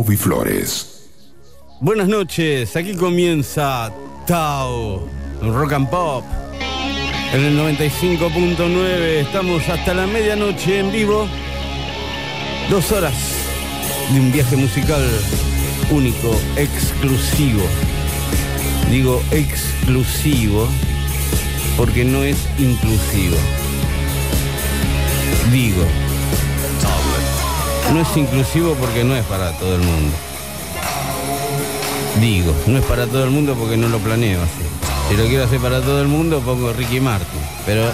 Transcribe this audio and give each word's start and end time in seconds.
Bobby 0.00 0.16
Flores. 0.16 1.10
Buenas 1.78 2.08
noches, 2.08 2.74
aquí 2.74 2.94
comienza 2.94 3.92
Tao, 4.26 5.06
Rock 5.42 5.74
and 5.74 5.90
Pop. 5.90 6.24
En 7.34 7.44
el 7.44 7.58
95.9 7.58 8.86
estamos 9.20 9.68
hasta 9.68 9.92
la 9.92 10.06
medianoche 10.06 10.78
en 10.78 10.90
vivo. 10.90 11.28
Dos 12.70 12.90
horas 12.92 13.12
de 14.10 14.20
un 14.20 14.32
viaje 14.32 14.56
musical 14.56 15.06
único, 15.90 16.34
exclusivo. 16.56 17.60
Digo 18.90 19.22
exclusivo 19.32 20.66
porque 21.76 22.06
no 22.06 22.22
es 22.22 22.38
inclusivo. 22.58 23.36
Digo, 25.52 25.84
no 27.92 28.00
es 28.00 28.16
inclusivo 28.16 28.74
porque 28.74 29.04
no 29.04 29.14
es 29.16 29.24
para 29.24 29.52
todo 29.52 29.74
el 29.74 29.82
mundo. 29.82 30.16
Digo, 32.20 32.54
no 32.66 32.78
es 32.78 32.84
para 32.84 33.06
todo 33.06 33.24
el 33.24 33.30
mundo 33.30 33.54
porque 33.58 33.76
no 33.76 33.88
lo 33.88 33.98
planeo 33.98 34.40
así. 34.42 34.70
Si 35.08 35.16
lo 35.16 35.26
quiero 35.26 35.44
hacer 35.44 35.60
para 35.60 35.80
todo 35.80 36.00
el 36.00 36.08
mundo, 36.08 36.40
pongo 36.40 36.72
Ricky 36.72 37.00
Martin. 37.00 37.40
Pero 37.66 37.90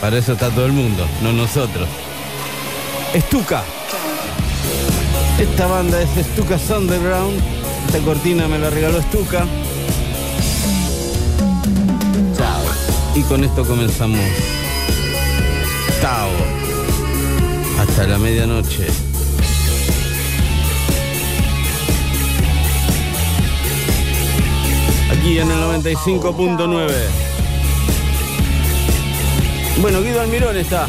para 0.00 0.18
eso 0.18 0.32
está 0.32 0.50
todo 0.50 0.66
el 0.66 0.72
mundo, 0.72 1.06
no 1.22 1.32
nosotros. 1.32 1.88
Estuca. 3.14 3.62
Esta 5.38 5.66
banda 5.66 6.00
es 6.00 6.08
Stuka 6.26 6.58
Underground. 6.76 7.40
Esta 7.86 7.98
cortina 8.00 8.48
me 8.48 8.58
la 8.58 8.70
regaló 8.70 9.00
Stuka. 9.02 9.46
Chao. 12.36 12.62
Y 13.14 13.22
con 13.22 13.44
esto 13.44 13.64
comenzamos. 13.64 14.20
Tao. 16.00 16.30
Hasta 17.78 18.06
la 18.06 18.18
medianoche. 18.18 19.05
Aquí 25.26 25.40
en 25.40 25.50
el 25.50 25.58
95.9. 25.58 26.88
Bueno, 29.80 30.00
Guido 30.00 30.20
Almirón 30.20 30.56
está. 30.56 30.86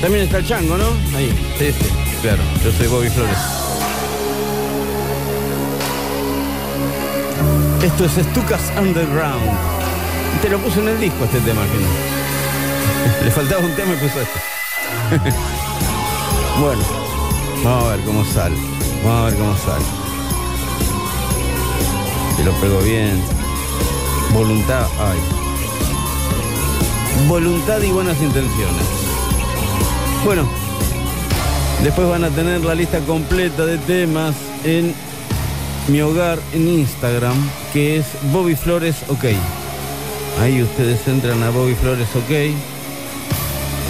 También 0.00 0.22
está 0.22 0.38
el 0.38 0.46
chango, 0.46 0.76
¿no? 0.76 0.86
Ahí, 1.16 1.34
sí, 1.58 1.72
sí, 1.72 1.90
claro. 2.22 2.44
Yo 2.62 2.70
soy 2.70 2.86
Bobby 2.86 3.10
Flores. 3.10 3.36
Esto 7.82 8.04
es 8.04 8.12
Stukas 8.24 8.72
Underground. 8.80 9.50
Te 10.40 10.48
lo 10.50 10.60
puse 10.60 10.78
en 10.78 10.86
el 10.86 11.00
disco 11.00 11.24
este 11.24 11.40
tema, 11.40 11.62
que 11.62 11.78
no. 13.20 13.24
Le 13.24 13.30
faltaba 13.32 13.64
un 13.64 13.74
tema 13.74 13.94
y 13.94 13.96
puso 13.96 14.20
este. 14.20 14.40
bueno, 16.60 16.82
vamos 17.64 17.84
a 17.84 17.96
ver 17.96 18.04
cómo 18.04 18.24
sale. 18.24 18.56
Vamos 19.04 19.22
a 19.22 19.24
ver 19.24 19.34
cómo 19.34 19.56
sale. 19.56 20.07
Lo 22.44 22.52
pego 22.60 22.80
bien. 22.80 23.20
Voluntad 24.32 24.86
hay. 25.00 25.18
Voluntad 27.28 27.82
y 27.82 27.90
buenas 27.90 28.20
intenciones. 28.20 28.84
Bueno, 30.24 30.48
después 31.82 32.08
van 32.08 32.24
a 32.24 32.30
tener 32.30 32.64
la 32.64 32.74
lista 32.74 33.00
completa 33.00 33.66
de 33.66 33.78
temas 33.78 34.34
en 34.64 34.94
mi 35.88 36.00
hogar 36.00 36.38
en 36.52 36.68
Instagram, 36.68 37.36
que 37.72 37.98
es 37.98 38.06
Bobby 38.32 38.54
Flores 38.54 38.96
OK. 39.08 39.24
Ahí 40.40 40.62
ustedes 40.62 41.06
entran 41.08 41.42
a 41.42 41.50
Bobby 41.50 41.74
Flores 41.74 42.08
OK 42.14 42.30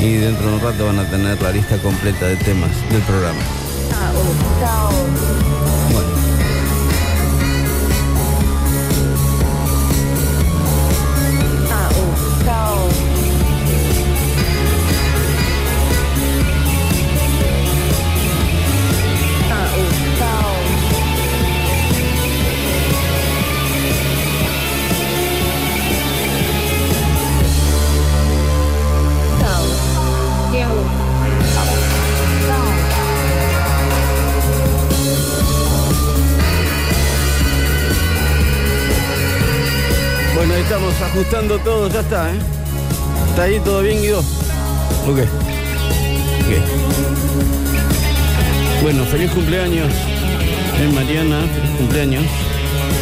y 0.00 0.12
dentro 0.14 0.48
de 0.48 0.54
un 0.54 0.60
rato 0.60 0.86
van 0.86 0.98
a 1.00 1.10
tener 1.10 1.40
la 1.42 1.50
lista 1.50 1.76
completa 1.78 2.26
de 2.26 2.36
temas 2.36 2.70
del 2.90 3.02
programa. 3.02 3.40
Ajustando 41.08 41.58
todo, 41.60 41.88
ya 41.88 42.00
está, 42.00 42.30
¿eh? 42.30 42.38
¿Está 43.30 43.42
ahí 43.44 43.60
todo 43.60 43.82
bien, 43.82 44.00
Guido? 44.00 44.20
Ok. 44.20 45.20
Ok. 46.40 46.50
Bueno, 48.82 49.04
feliz 49.06 49.30
cumpleaños, 49.32 49.92
eh, 50.80 50.90
Mariana, 50.94 51.40
feliz 51.54 51.76
cumpleaños. 51.78 52.24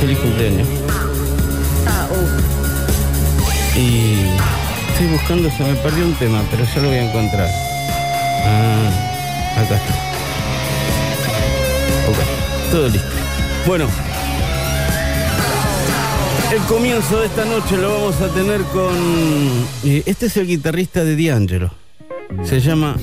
Feliz 0.01 0.19
cumpleaños. 0.19 0.69
Y 3.77 4.15
estoy 4.91 5.07
buscando, 5.09 5.51
se 5.51 5.65
me 5.65 5.75
perdió 5.77 6.07
un 6.07 6.15
tema, 6.15 6.43
pero 6.51 6.65
ya 6.65 6.81
lo 6.81 6.89
voy 6.89 6.97
a 6.97 7.03
encontrar. 7.03 7.49
Ah, 8.45 8.89
acá 9.57 9.77
está. 9.77 9.95
Ok, 12.09 12.71
todo 12.71 12.89
listo. 12.89 13.09
Bueno, 13.67 13.87
el 16.53 16.61
comienzo 16.69 17.21
de 17.21 17.27
esta 17.27 17.45
noche 17.45 17.77
lo 17.77 17.93
vamos 17.93 18.21
a 18.21 18.29
tener 18.29 18.63
con... 18.65 18.95
eh, 19.85 20.03
Este 20.07 20.27
es 20.27 20.37
el 20.37 20.47
guitarrista 20.47 21.05
de 21.05 21.17
D'Angelo. 21.17 21.71
Se 22.45 22.61
llama 22.61 22.97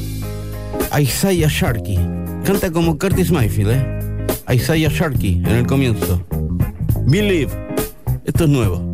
Isaiah 0.99 1.47
Sharkey. 1.49 1.99
Canta 2.43 2.71
como 2.71 2.97
Curtis 2.97 3.31
Mayfield, 3.31 3.71
¿eh? 3.71 4.25
Isaiah 4.53 4.89
Sharkey 4.89 5.41
en 5.45 5.51
el 5.51 5.67
comienzo. 5.67 6.23
Believe. 7.05 7.51
Esto 8.25 8.45
es 8.45 8.49
nuevo. 8.49 8.91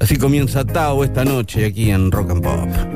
Así 0.00 0.16
comienza 0.16 0.64
Tao 0.64 1.04
esta 1.04 1.24
noche 1.24 1.66
aquí 1.66 1.90
en 1.90 2.10
Rock 2.10 2.30
and 2.30 2.42
Pop. 2.42 2.93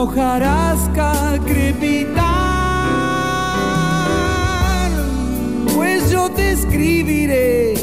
Hojarasca 0.00 1.38
crepitar. 1.44 2.24
Pues 5.74 6.10
yo 6.10 6.30
te 6.30 6.52
escribiré, 6.52 7.74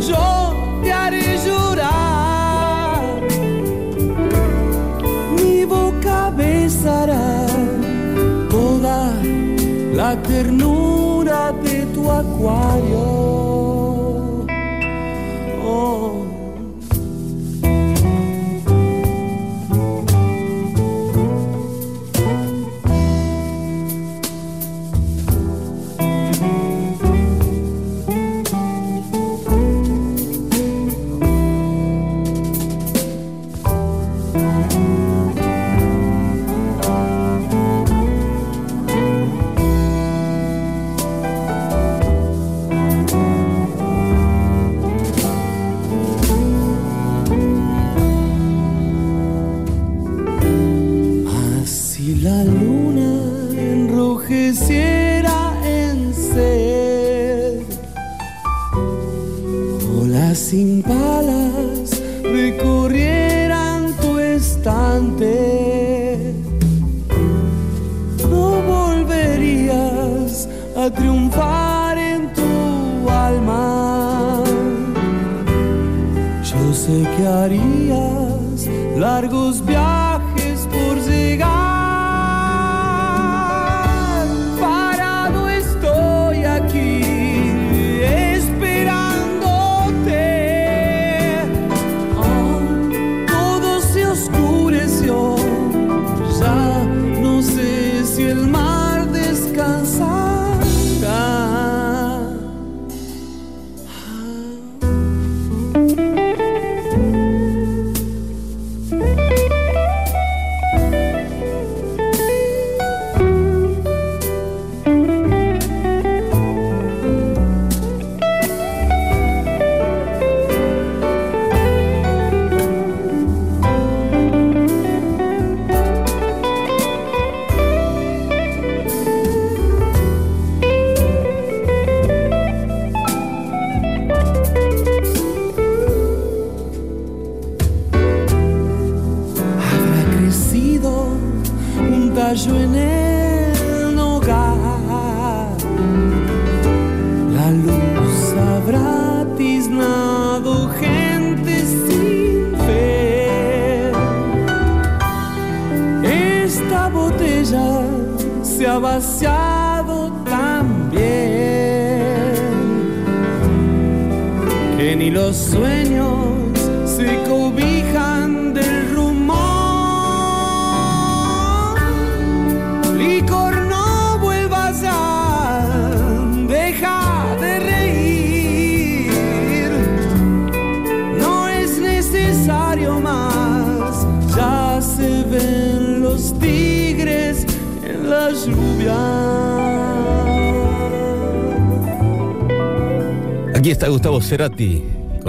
yo 0.00 0.54
te 0.82 0.92
haré 0.92 1.38
llorar. 1.44 3.02
Mi 5.36 5.64
boca 5.64 6.30
besará 6.30 7.46
toda 8.48 9.12
la 9.94 10.22
ternura 10.22 11.52
de 11.64 11.86
tu 11.94 12.10
acuario. 12.10 13.53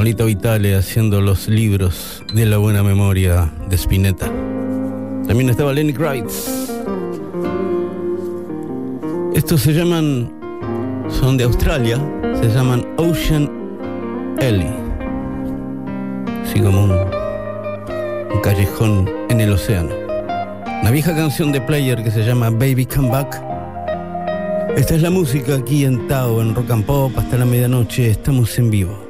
Cerati 0.06 0.18
con 0.18 0.26
Lito 0.26 0.26
Vitale 0.26 0.76
haciendo 0.76 1.22
los 1.22 1.48
libros 1.48 2.24
de 2.34 2.46
la 2.46 2.58
buena 2.58 2.84
memoria 2.84 3.52
de 3.70 3.76
Spinetta. 3.76 4.28
También 5.28 5.50
estaba 5.50 5.74
Lenny 5.74 5.94
Kravitz. 5.94 6.70
Estos 9.34 9.62
se 9.62 9.74
llaman, 9.74 10.32
son 11.10 11.38
de 11.38 11.46
Australia, 11.46 11.98
se 12.40 12.50
llaman 12.50 12.86
Ocean 12.98 13.50
Ellie. 14.40 14.74
Así 16.44 16.60
como 16.60 16.84
un, 16.84 16.92
un 16.92 18.42
callejón 18.42 19.10
en 19.30 19.42
el 19.42 19.54
océano. 19.54 19.94
Una 20.82 20.92
vieja 20.92 21.16
canción 21.16 21.52
de 21.52 21.62
Player 21.62 22.04
que 22.04 22.12
se 22.12 22.24
llama 22.24 22.50
Baby 22.50 22.86
Come 22.86 23.10
Back. 23.10 23.42
Esta 24.78 24.96
es 24.96 25.02
la 25.02 25.10
música 25.10 25.56
aquí 25.56 25.86
en 25.86 26.08
Tao, 26.08 26.42
en 26.42 26.54
Rock 26.54 26.72
and 26.72 26.86
Pop, 26.86 27.12
hasta 27.18 27.38
la 27.38 27.46
medianoche. 27.46 28.10
Estamos 28.12 28.58
en 28.60 28.70
vivo. 28.70 29.05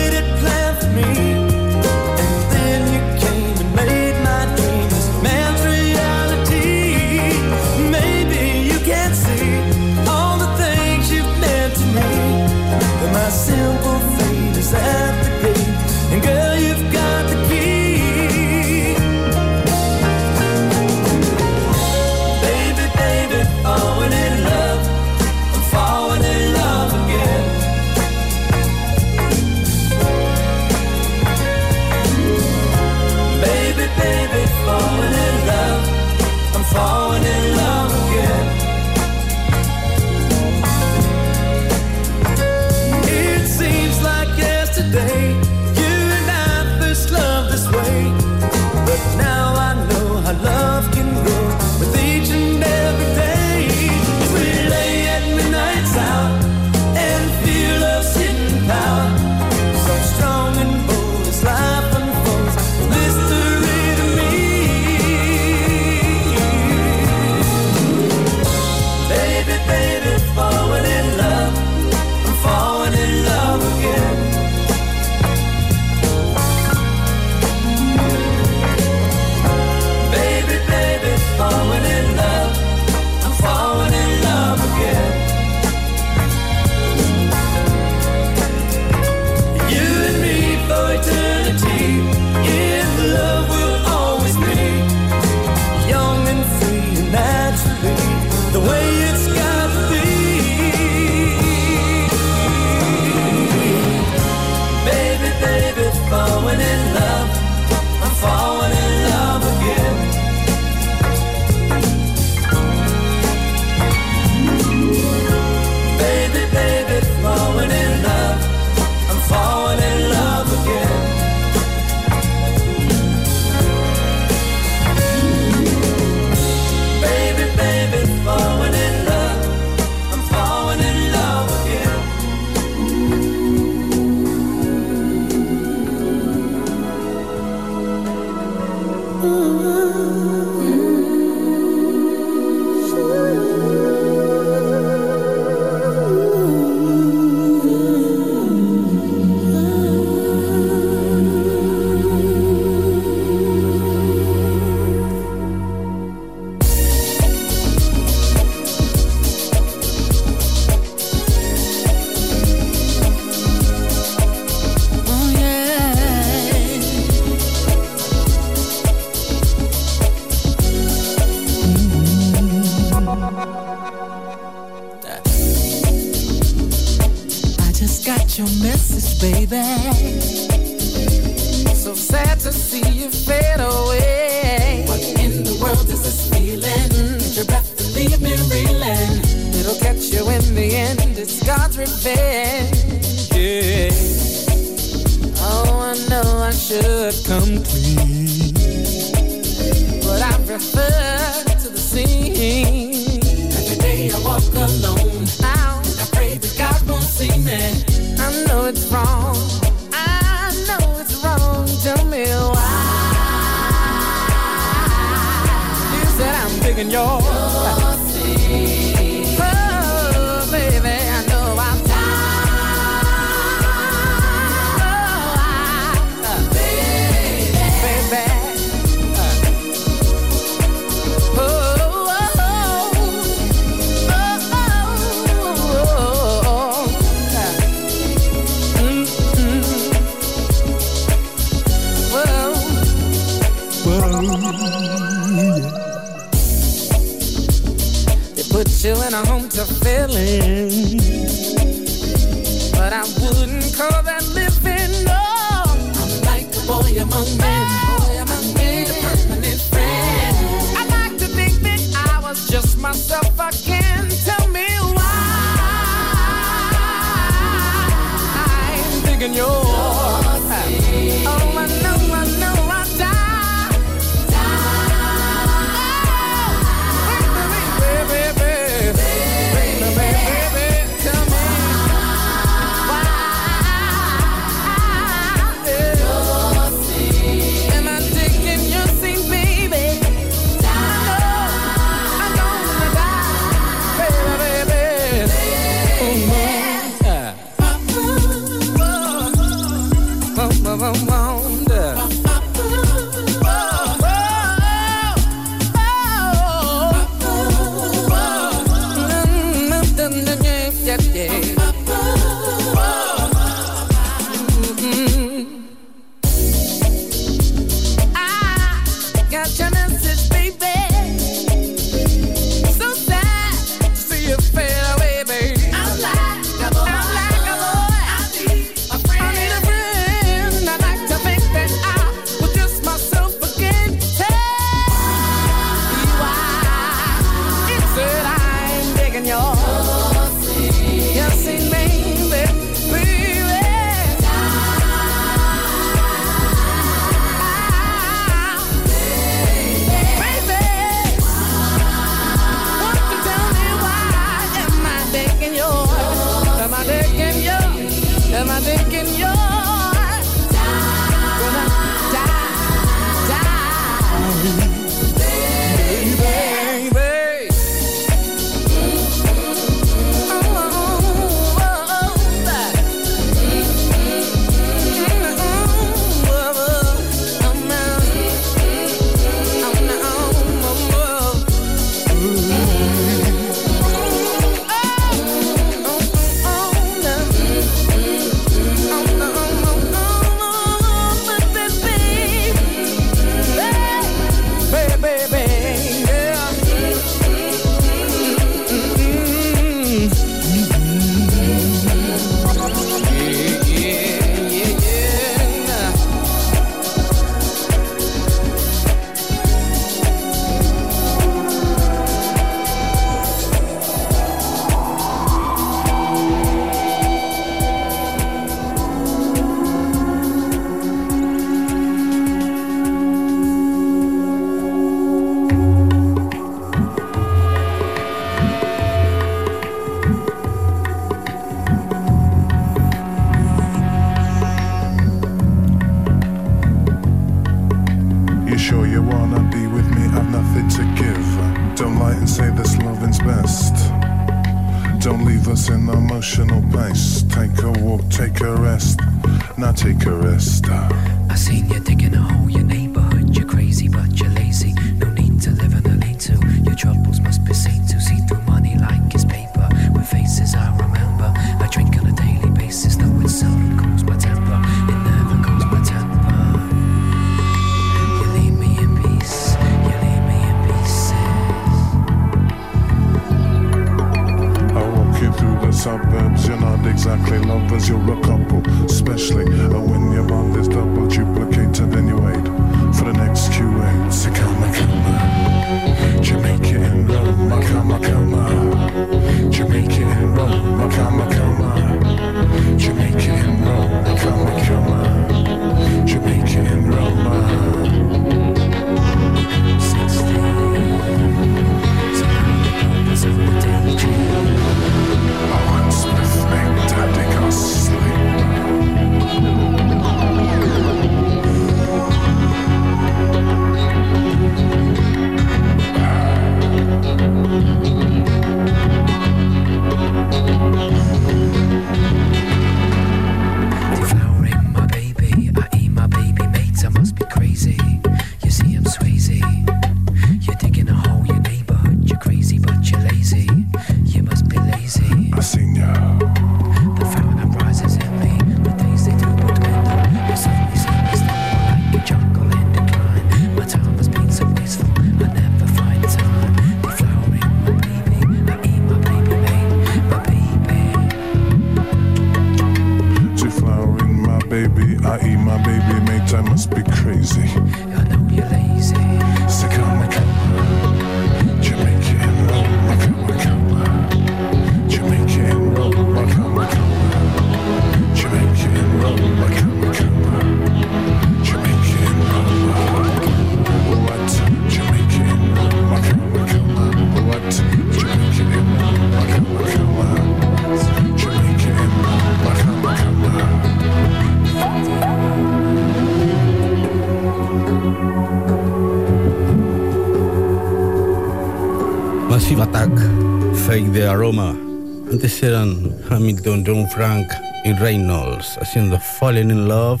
Antes 594.30 595.42
eran 595.42 595.92
Hamilton, 596.08 596.62
John 596.64 596.88
Frank 596.88 597.26
y 597.64 597.72
Reynolds 597.72 598.56
haciendo 598.62 598.96
Fallen 599.18 599.50
in 599.50 599.66
Love. 599.66 600.00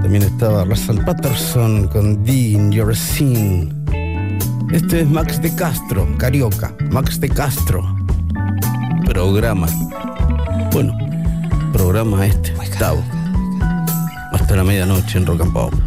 También 0.00 0.22
estaba 0.22 0.64
Russell 0.64 1.04
Patterson 1.04 1.88
con 1.88 2.24
Dean 2.24 2.72
Your 2.72 2.96
Scene. 2.96 3.68
Este 4.72 5.02
es 5.02 5.08
Max 5.10 5.42
de 5.42 5.54
Castro, 5.54 6.08
Carioca. 6.16 6.74
Max 6.90 7.20
de 7.20 7.28
Castro. 7.28 7.84
Programa. 9.04 9.66
Bueno, 10.72 10.96
programa 11.74 12.26
este, 12.26 12.54
octavo. 12.54 13.04
Hasta 14.32 14.56
la 14.56 14.64
medianoche 14.64 15.18
en 15.18 15.26
Rock 15.26 15.42
and 15.42 15.77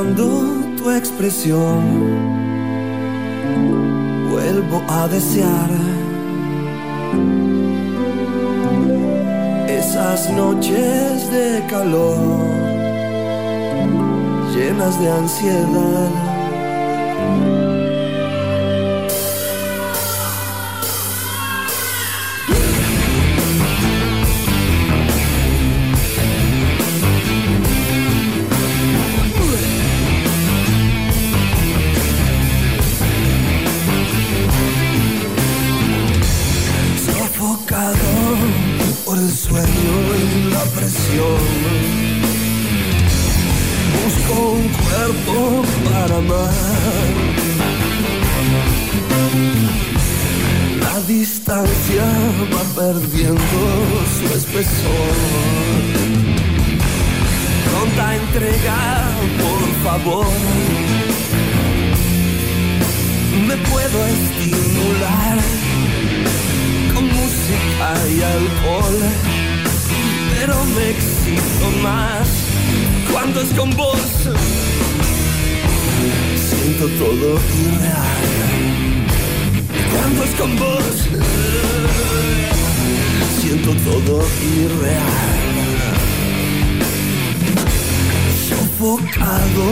Recordando 0.00 0.76
tu 0.78 0.90
expresión, 0.90 1.82
vuelvo 4.30 4.82
a 4.88 5.06
desear 5.08 5.70
esas 9.68 10.30
noches 10.30 11.30
de 11.30 11.62
calor, 11.68 12.16
llenas 14.54 14.98
de 14.98 15.10
ansiedad. 15.10 16.09
Busco 43.96 44.34
un 44.52 44.68
cuerpo 44.68 45.62
para 45.90 46.16
amar. 46.16 46.54
La 50.80 51.00
distancia 51.06 52.04
va 52.52 52.62
perdiendo 52.80 53.60
su 54.16 54.26
espesor. 54.36 55.14
Pronta 57.64 58.16
entrega, 58.16 58.78
por 59.42 59.62
favor. 59.84 60.26
Me 63.48 63.56
puedo 63.56 64.06
estimular 64.06 65.38
con 66.94 67.04
música 67.04 67.86
y 68.08 68.22
alcohol, 68.22 68.98
pero 70.40 70.64
me 70.74 70.90
excito 70.90 71.70
más 71.82 72.26
cuando 73.12 73.42
es 73.42 73.50
con 73.50 73.70
vos. 73.76 74.00
Siento 76.48 76.88
todo 76.98 77.38
irreal 77.60 79.06
cuando 79.92 80.24
es 80.24 80.30
con 80.36 80.56
vos. 80.56 81.08
Siento 83.38 83.70
todo 83.84 84.22
irreal. 84.56 85.40
Sofocado 88.48 89.68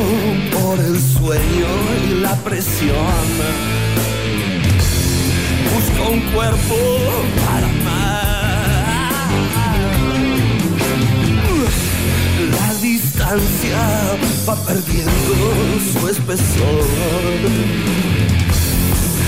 por 0.52 0.78
el 0.80 1.00
sueño 1.00 1.70
y 2.10 2.20
la 2.20 2.36
presión 2.44 3.78
busco 5.72 6.10
un 6.10 6.20
cuerpo 6.32 6.76
para 7.46 7.68
va 14.48 14.56
perdiendo 14.64 15.12
su 15.92 16.08
espesor. 16.08 16.86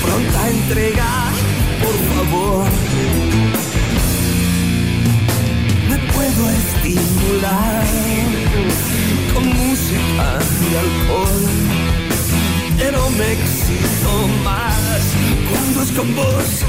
Pronta 0.02 0.48
entrega, 0.48 1.28
por 1.82 1.96
favor. 2.14 2.66
Me 5.90 5.98
puedo 6.12 6.50
estimular 6.50 7.84
con 9.34 9.46
música 9.46 10.38
y 10.60 10.76
alcohol 10.76 11.90
pero 12.78 13.10
me 13.10 13.32
excito 13.32 14.28
más 14.42 15.02
cuando 15.50 15.82
es 15.82 15.90
con 15.92 16.16
vos. 16.16 16.64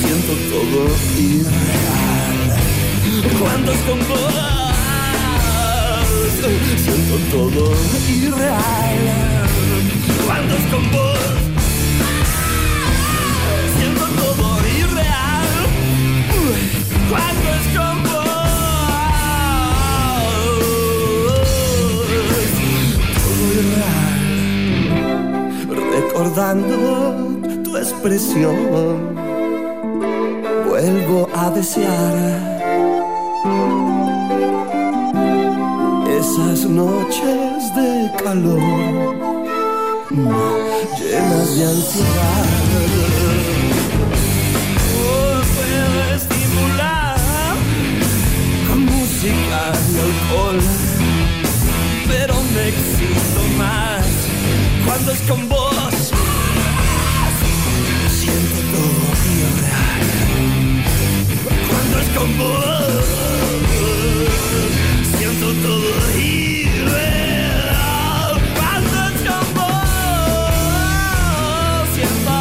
Siento 0.00 0.32
todo 0.50 0.88
irreal 1.16 2.26
cuando 3.38 3.72
es 3.72 3.78
con 3.82 3.98
vos 4.08 4.55
siento 6.78 7.16
todo 7.30 7.72
irreal. 8.08 8.98
Cuando 10.26 10.54
es 10.54 10.64
con 10.66 10.90
vos, 10.92 11.18
siento 13.76 14.04
todo 14.20 14.46
irreal. 14.78 15.48
Cuando 17.10 17.46
es 17.58 17.66
con 17.76 17.96
vos, 18.04 18.36
todo 23.22 23.44
irreal. 23.60 24.20
Recordando 25.92 26.76
tu 27.64 27.76
expresión, 27.76 28.56
vuelvo 30.68 31.28
a 31.34 31.50
desear 31.50 32.55
esas 36.26 36.64
noches 36.64 37.74
de 37.76 38.10
calor 38.22 39.16
llenas 40.98 41.56
de 41.56 41.64
ansiedad. 41.64 42.46
Puedo 45.54 45.98
estimular 46.16 47.16
con 48.68 48.78
música 48.86 49.60
y 49.92 49.98
alcohol, 50.06 50.60
pero 52.08 52.34
me 52.54 52.68
excito 52.70 53.42
más 53.56 54.06
cuando 54.84 55.12
es 55.12 55.20
con 55.28 55.48
vos. 55.48 56.12
Siento 58.18 58.58
todo 58.72 59.04
vibrar 59.22 60.02
cuando 61.70 61.94
es 62.00 62.08
con 62.16 62.38
vos. 62.38 62.76
Siento 65.38 65.52
todo 65.68 65.92
irreal, 66.18 67.20
cuando 68.56 68.96
es 69.04 69.20
combos 69.28 69.88
Siento 71.94 72.36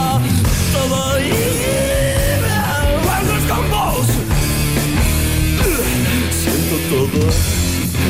todo 0.72 1.00
irreal 1.20 2.88
Cuando 3.04 3.32
es 3.36 3.44
combos 3.52 4.08
Siento 6.32 6.76
todo 6.90 7.20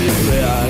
irreal 0.05 0.64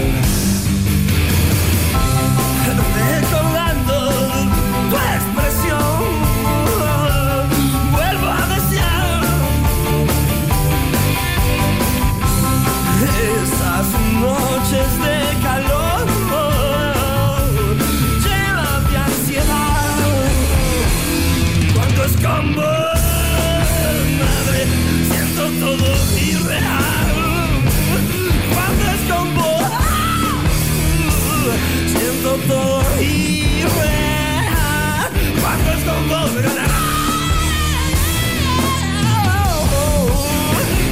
combo. 22.25 22.61
Madre, 24.19 24.61
siento 25.09 25.43
todo 25.61 25.87
irreal. 26.17 27.07
Cuando 28.53 28.83
es 28.95 29.01
combo, 29.11 29.49
siento 31.87 32.31
todo 32.47 32.81
irreal. 33.01 33.65
Cuando 35.41 35.67
es 35.71 35.83
con 35.83 36.03
combo, 36.09 36.37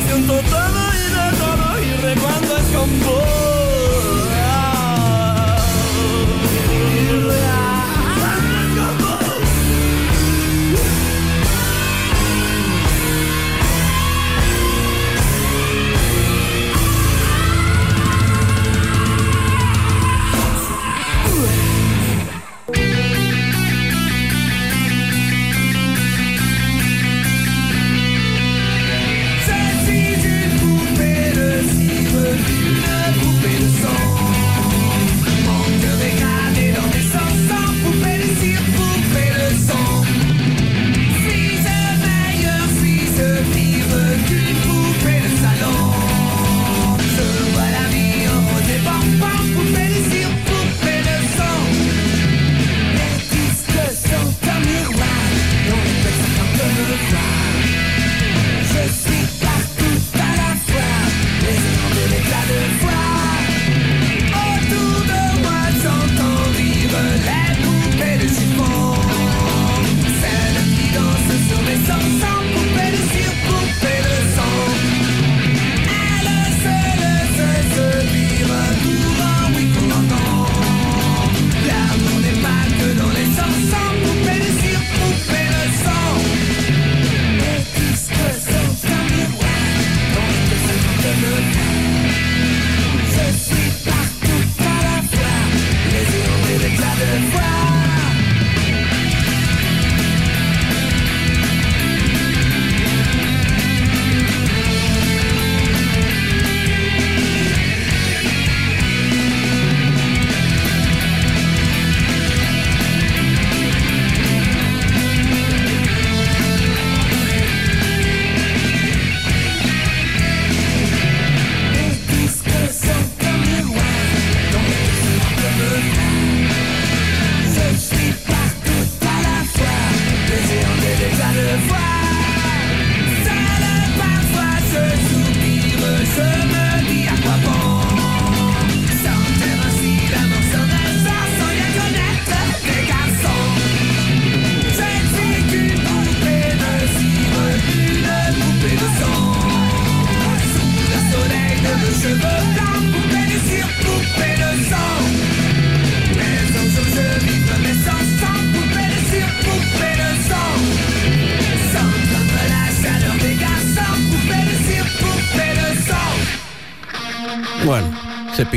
siento 0.06 0.36
todo 0.50 0.80
irreal, 1.04 1.34
todo 1.38 1.66
irreal 1.82 2.18
cuando 2.20 2.52
es 2.58 2.68
combo. 2.76 3.43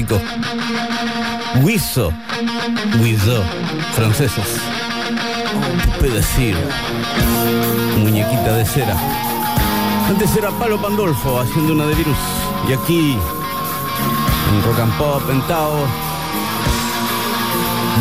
clásicos. 0.06 0.22
Wiso, 1.62 2.12
Wiso, 3.00 3.42
franceses. 3.94 4.60
¿Qué 6.00 6.08
decir? 6.08 6.56
Muñequita 7.98 8.52
de 8.54 8.64
cera. 8.64 8.96
Antes 10.08 10.36
era 10.36 10.50
Palo 10.50 10.80
Pandolfo 10.80 11.40
haciendo 11.40 11.72
una 11.72 11.86
de 11.86 11.94
virus. 11.94 12.16
Y 12.68 12.72
aquí, 12.72 13.18
en 14.52 14.62
Rock 14.62 14.80
and 14.80 14.98
Pop, 14.98 15.22
en 15.30 15.40
Tao, 15.42 15.86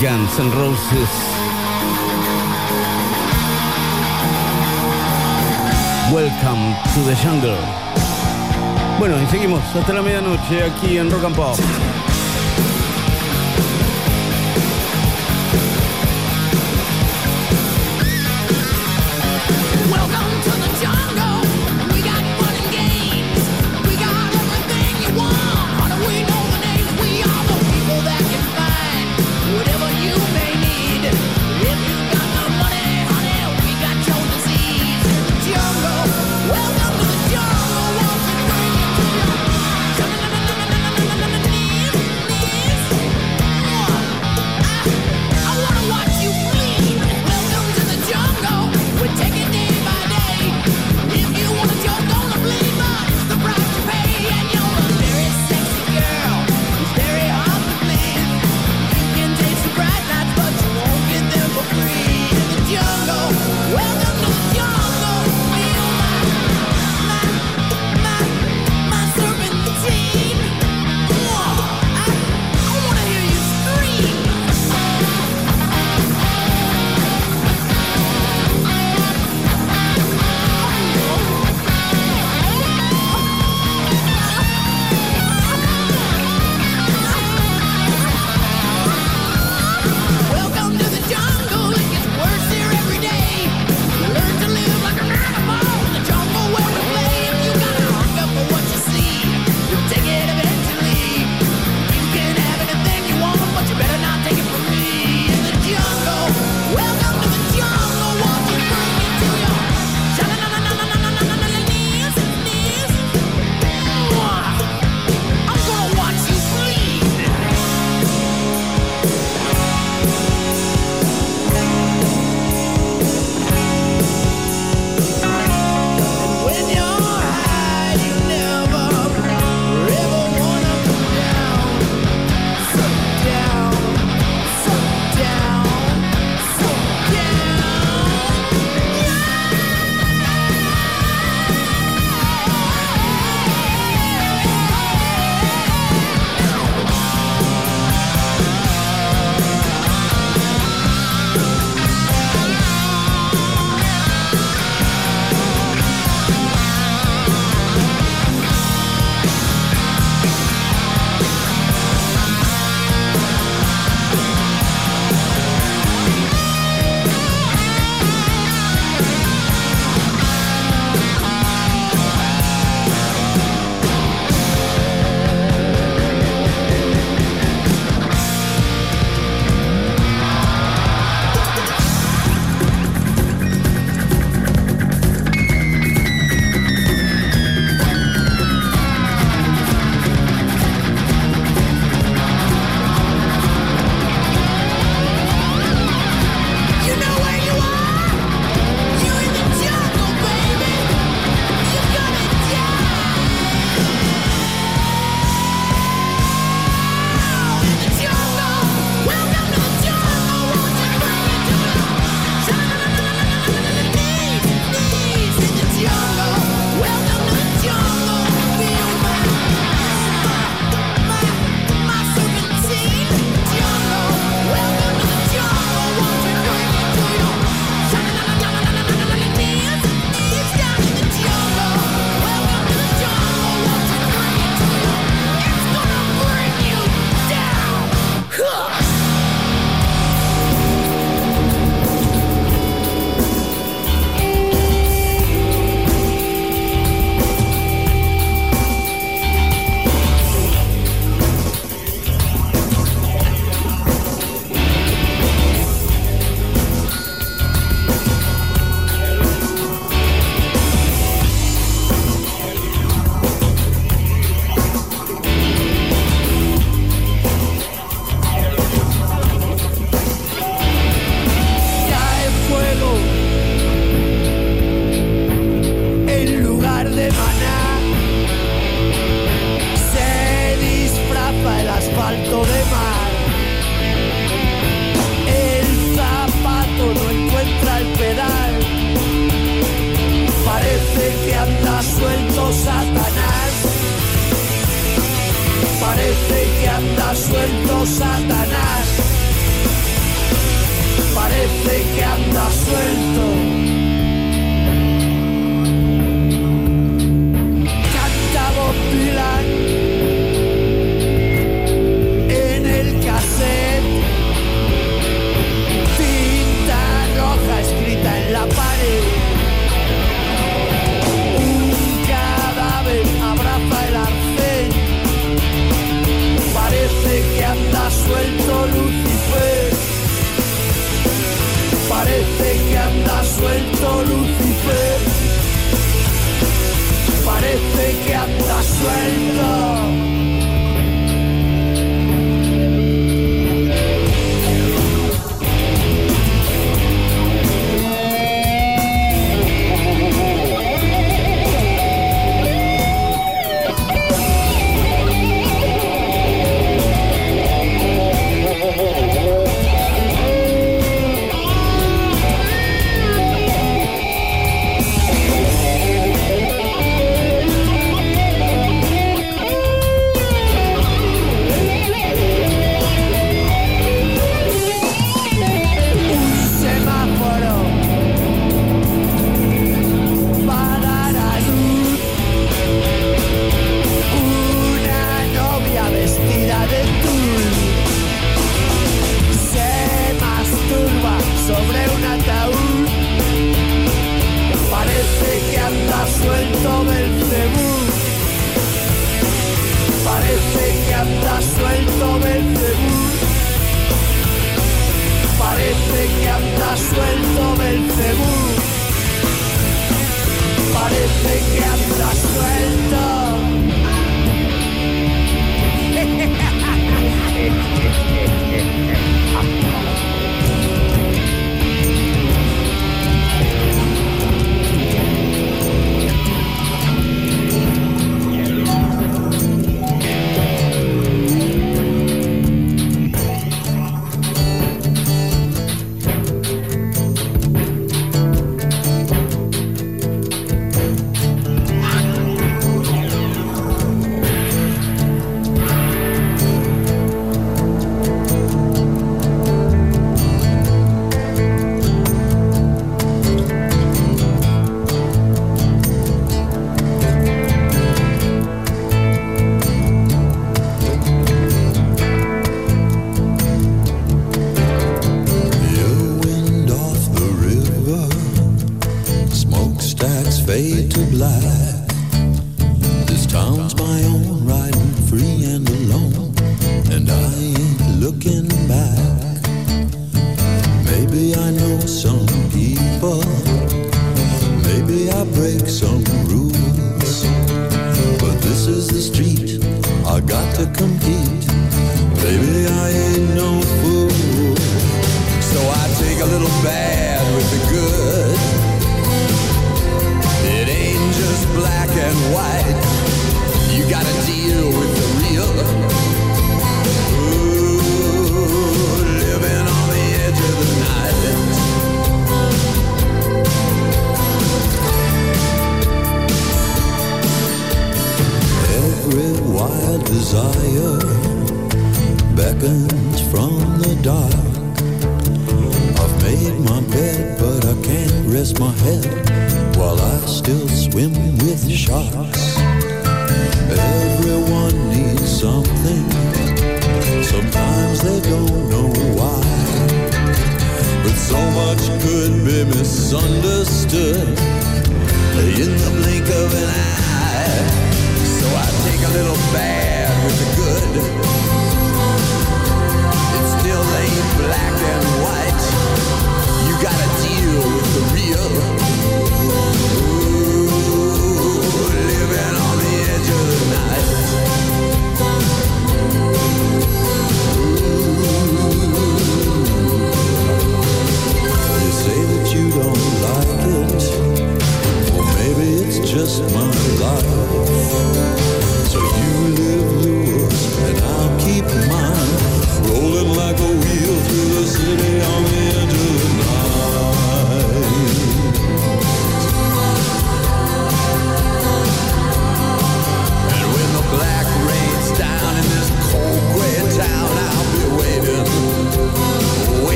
Guns 0.00 0.38
N' 0.38 0.50
Roses. 0.52 1.10
Welcome 6.12 6.76
to 6.94 7.02
the 7.04 7.16
jungle. 7.16 7.56
Bueno, 8.98 9.20
y 9.20 9.26
seguimos 9.26 9.60
hasta 9.74 9.92
la 9.92 10.02
medianoche 10.02 10.64
aquí 10.64 10.96
en 10.96 11.10
Rock 11.10 11.24
and 11.24 11.36
Pop. 11.36 11.56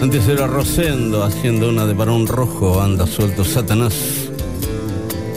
Antes 0.00 0.28
era 0.28 0.46
Rosendo 0.46 1.24
haciendo 1.24 1.68
una 1.68 1.84
de 1.84 1.92
Barón 1.92 2.26
Rojo, 2.26 2.80
anda 2.80 3.06
suelto 3.06 3.44
Satanás. 3.44 4.30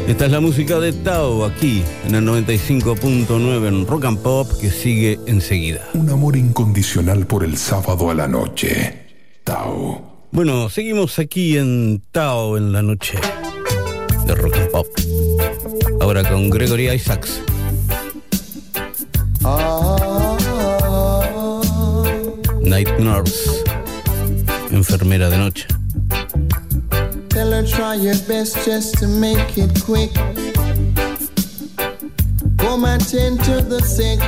Esta 0.07 0.25
es 0.25 0.31
la 0.31 0.39
música 0.39 0.79
de 0.79 0.93
Tao 0.93 1.45
aquí 1.45 1.83
en 2.05 2.15
el 2.15 2.25
95.9 2.25 3.67
en 3.67 3.87
Rock 3.87 4.05
and 4.05 4.19
Pop 4.19 4.47
que 4.59 4.69
sigue 4.69 5.19
enseguida. 5.25 5.87
Un 5.93 6.09
amor 6.09 6.35
incondicional 6.35 7.25
por 7.25 7.43
el 7.43 7.57
sábado 7.57 8.09
a 8.09 8.13
la 8.13 8.27
noche. 8.27 9.07
Tao. 9.43 10.27
Bueno, 10.31 10.69
seguimos 10.69 11.17
aquí 11.19 11.57
en 11.57 12.03
Tao 12.11 12.57
en 12.57 12.71
la 12.71 12.81
noche 12.81 13.17
de 14.25 14.35
Rock 14.35 14.55
and 14.55 14.71
Pop. 14.71 14.87
Ahora 15.99 16.29
con 16.29 16.49
Gregory 16.49 16.89
Isaacs. 16.91 17.41
Night 22.63 22.89
Nurse, 22.99 23.50
enfermera 24.71 25.29
de 25.29 25.37
noche. 25.37 25.67
Tell 27.29 27.51
her 27.51 27.65
try 27.65 27.95
your 27.95 28.15
best 28.27 28.65
just 28.65 28.97
to 28.99 29.07
make 29.07 29.57
it 29.57 29.71
quick. 29.83 30.11
Come 32.57 32.85
attend 32.85 33.43
to 33.45 33.61
the 33.61 33.81
sick. 33.81 34.19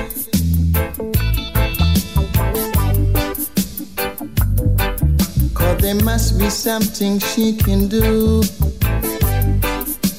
Cause 5.53 5.77
there 5.81 6.01
must 6.03 6.39
be 6.39 6.49
something 6.49 7.19
she 7.19 7.55
can 7.55 7.87
do. 7.87 8.41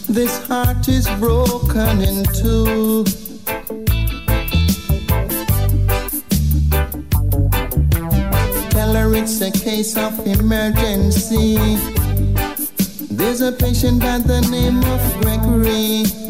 This 0.08 0.46
heart 0.46 0.88
is 0.88 1.08
broken 1.18 2.02
in 2.02 2.24
two. 2.34 3.04
It's 9.24 9.40
a 9.40 9.50
case 9.50 9.96
of 9.96 10.26
emergency. 10.26 11.56
There's 13.10 13.40
a 13.40 13.52
patient 13.52 14.00
by 14.00 14.18
the 14.18 14.42
name 14.50 14.84
of 14.84 15.22
Gregory. 15.22 16.23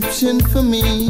Prescription 0.00 0.40
for 0.52 0.62
me. 0.62 1.07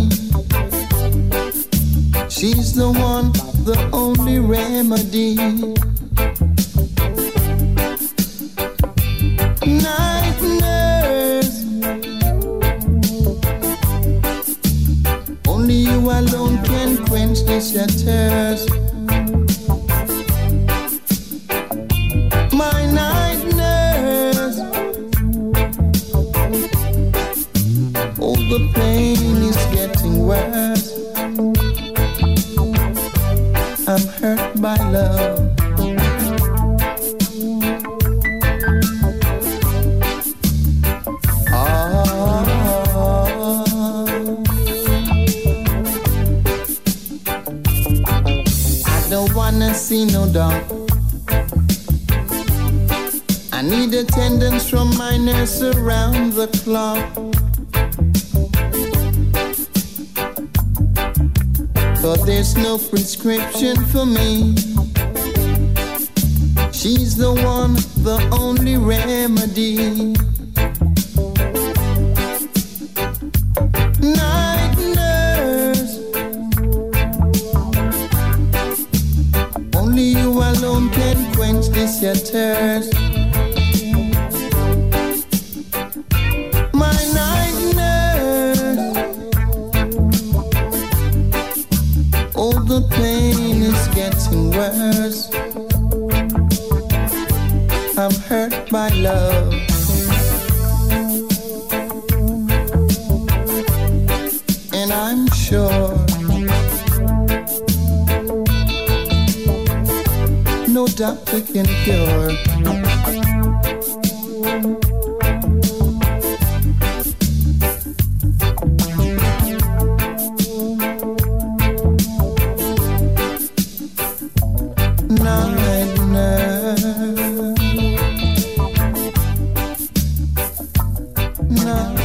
Night 131.68 131.97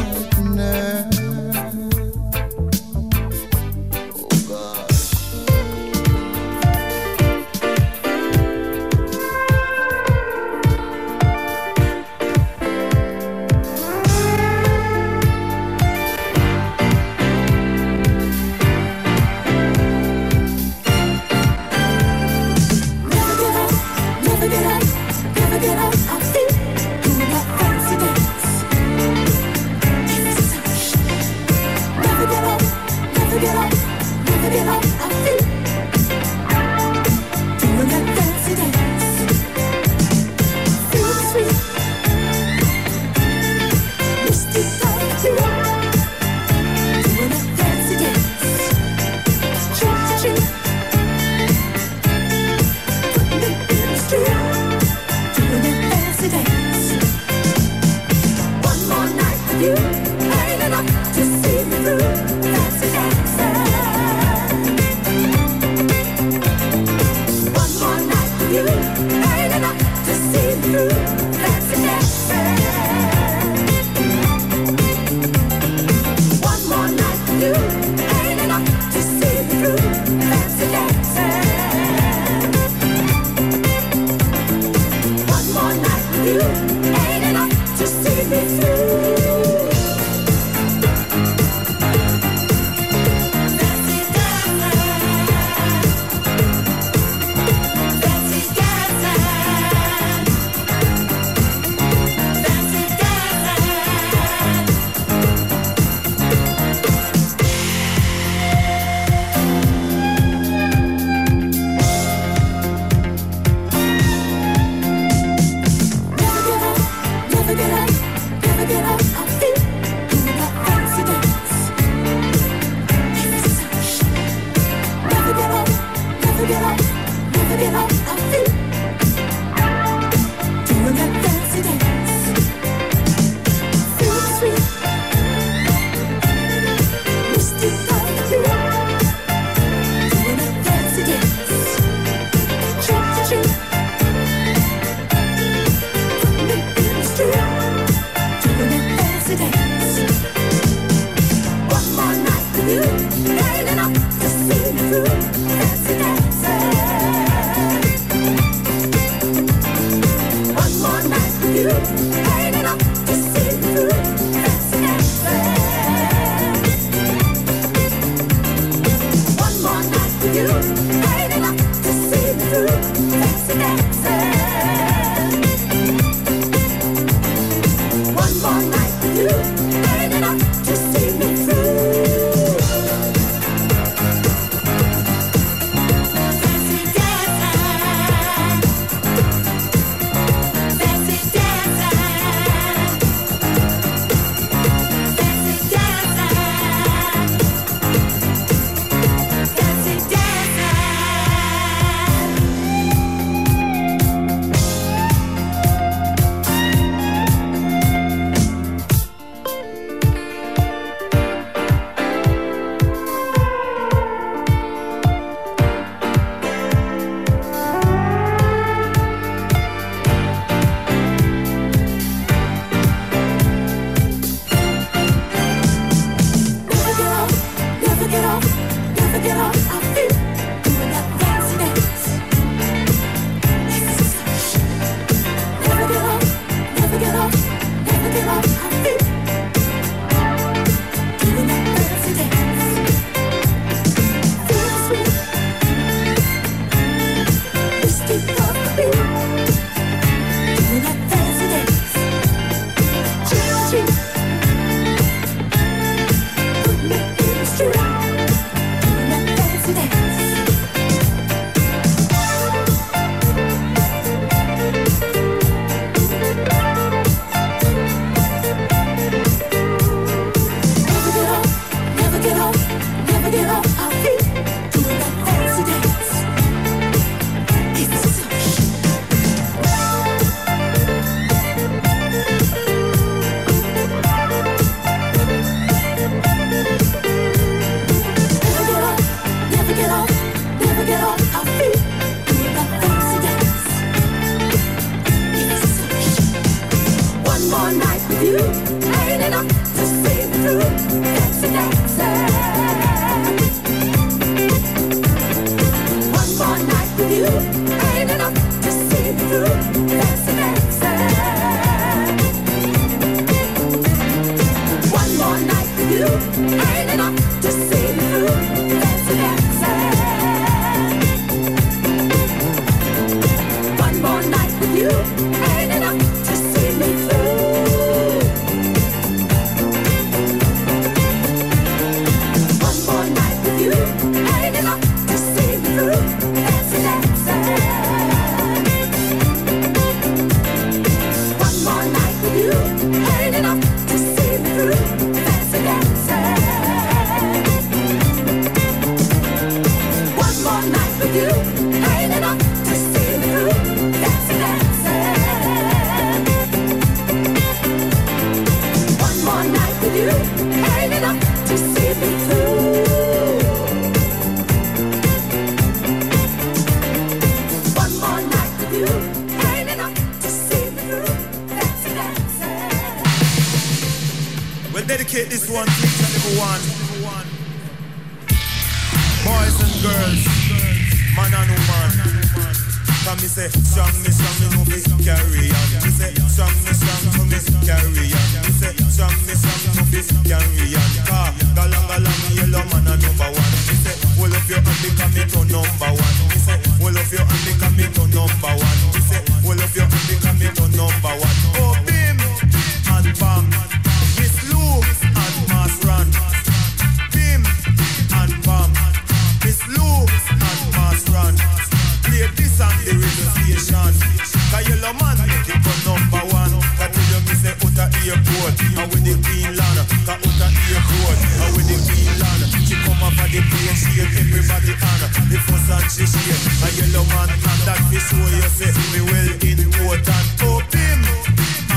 airport. 418.04 418.56
I 418.76 418.84
with 418.92 419.04
the 419.08 419.16
green 419.24 419.48
Finland, 419.54 419.80
got 420.04 420.20
out 420.20 420.42
of 420.44 420.56
airport. 420.68 421.20
I 421.40 421.48
with 421.56 421.68
the 421.72 421.78
green 421.88 422.10
Finland, 422.12 422.42
she 422.68 422.76
come 422.84 423.04
up 423.04 423.16
at 423.16 423.30
the 423.32 423.42
plane, 423.42 423.76
she 423.80 424.02
and 424.04 424.12
everybody 424.12 424.74
on. 424.76 425.02
The 425.32 425.38
first 425.48 425.72
and 425.72 425.88
she 425.88 426.06
share, 426.08 426.42
a 426.64 426.70
yellow 426.76 427.06
man, 427.16 427.30
and 427.32 427.62
that 427.64 427.80
we 427.88 428.00
show 428.00 428.20
you 428.20 428.50
say, 428.52 428.72
we 428.92 429.00
well 429.08 429.30
important. 429.40 430.26
Opium 430.44 431.02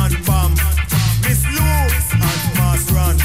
and 0.02 0.16
bomb, 0.26 0.54
Miss 1.22 1.42
Lou 1.54 1.62
and 1.62 2.42
Mass 2.58 2.82
Run. 2.90 3.16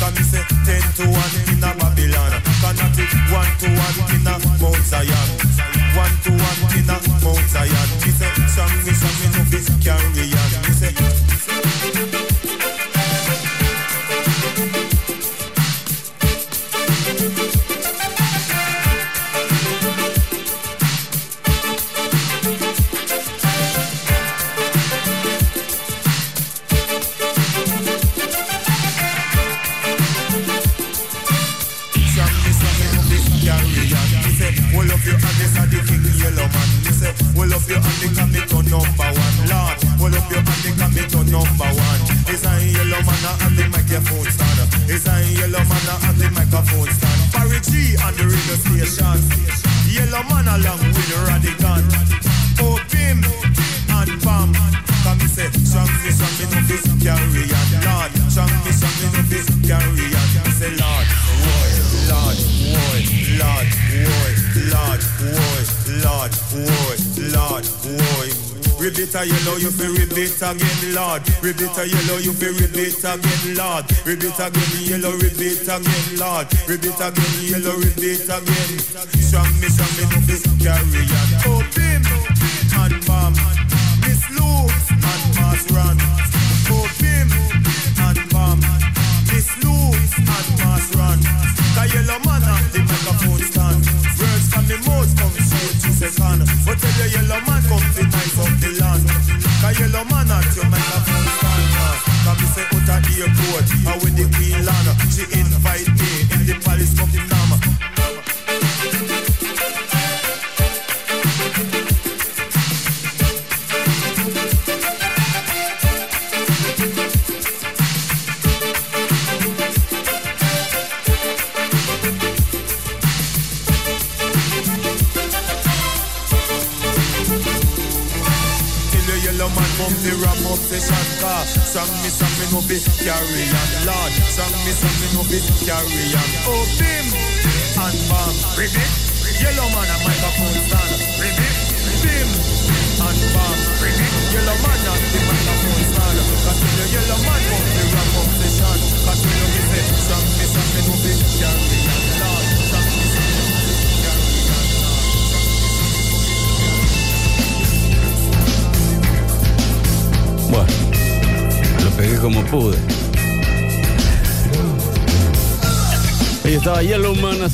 Come 0.00 0.14
me 0.14 0.24
say 0.24 0.44
10 0.64 0.80
to 1.00 1.04
1 1.08 1.52
in 1.52 1.64
a 1.64 1.70
Babylon. 1.76 2.32
Connected 2.60 3.10
1 3.32 3.46
to 3.60 3.68
1 3.68 4.16
in 4.16 4.26
a 4.28 4.34
Mount 4.60 4.82
Zion. 4.84 5.28
1 5.96 6.10
to 6.24 6.30
1 6.36 6.78
in 6.78 6.90
a 6.90 6.96
Mount 7.24 7.46
Zion. 7.48 7.88
She 8.00 8.10
say, 8.12 8.30
some 8.48 8.72
me, 8.84 8.92
some 8.92 9.16
me, 9.20 9.26
no, 9.32 9.42
this 9.48 9.68
can't 9.84 10.15
Lord. 70.96 71.22
Ribbit 71.42 71.76
a 71.76 71.86
yellow, 71.86 72.16
you 72.16 72.32
be 72.32 72.46
ribbit 72.46 73.04
again, 73.04 73.54
Lord. 73.54 73.84
Ribbit 74.06 74.38
again, 74.40 74.80
yellow, 74.80 75.12
ribbit 75.12 75.68
again, 75.68 76.16
Lord. 76.16 76.46
Ribbit 76.66 76.96
again, 76.96 77.34
yellow, 77.42 77.76
ribbit 77.76 78.24
again. 78.24 78.78
Strong 79.20 79.52
me, 79.60 79.68
strong 79.68 79.92
me, 79.92 80.04
no 80.08 80.18
be 80.24 80.36
carry 80.64 81.04
on. 81.12 81.60
Open. 81.60 82.35
yellow 99.78 100.04
man 100.04 100.30
at 100.30 100.56
your 100.56 100.68
make 100.70 100.80
a 100.80 100.98
full 101.04 101.26
stand. 101.36 101.66
Come 102.24 102.38
say 102.54 102.64
out 102.64 103.04
of 103.04 103.18
airport, 103.18 103.66
and 103.86 104.02
with 104.02 104.16
the 104.16 104.26
queen 104.36 104.64
land, 104.64 104.88
she 105.12 105.24
invite 105.38 105.88
me. 106.00 106.15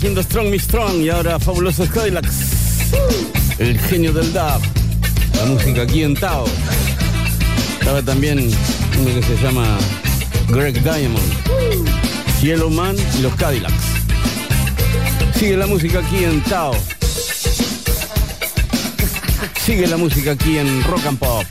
haciendo 0.02 0.20
Strong 0.20 0.50
Me 0.50 0.58
Strong 0.58 1.02
y 1.02 1.10
ahora 1.10 1.38
Fabulosos 1.38 1.88
Cadillacs. 1.88 2.34
El 3.58 3.78
genio 3.78 4.12
del 4.12 4.32
DAP. 4.32 4.60
La 5.36 5.44
música 5.44 5.82
aquí 5.82 6.02
en 6.02 6.14
Tao. 6.14 6.44
Estaba 7.78 8.02
también 8.02 8.40
uno 8.40 9.14
que 9.14 9.22
se 9.22 9.36
llama 9.40 9.78
Greg 10.48 10.82
Diamond. 10.82 11.32
Yellow 12.42 12.68
Man 12.68 12.96
y 13.16 13.22
los 13.22 13.32
Cadillacs. 13.36 13.84
Sigue 15.36 15.56
la 15.56 15.68
música 15.68 16.00
aquí 16.00 16.24
en 16.24 16.42
Tao. 16.42 16.74
Sigue 19.64 19.86
la 19.86 19.96
música 19.96 20.32
aquí 20.32 20.58
en 20.58 20.82
Rock 20.82 21.06
and 21.06 21.18
Pop. 21.20 21.44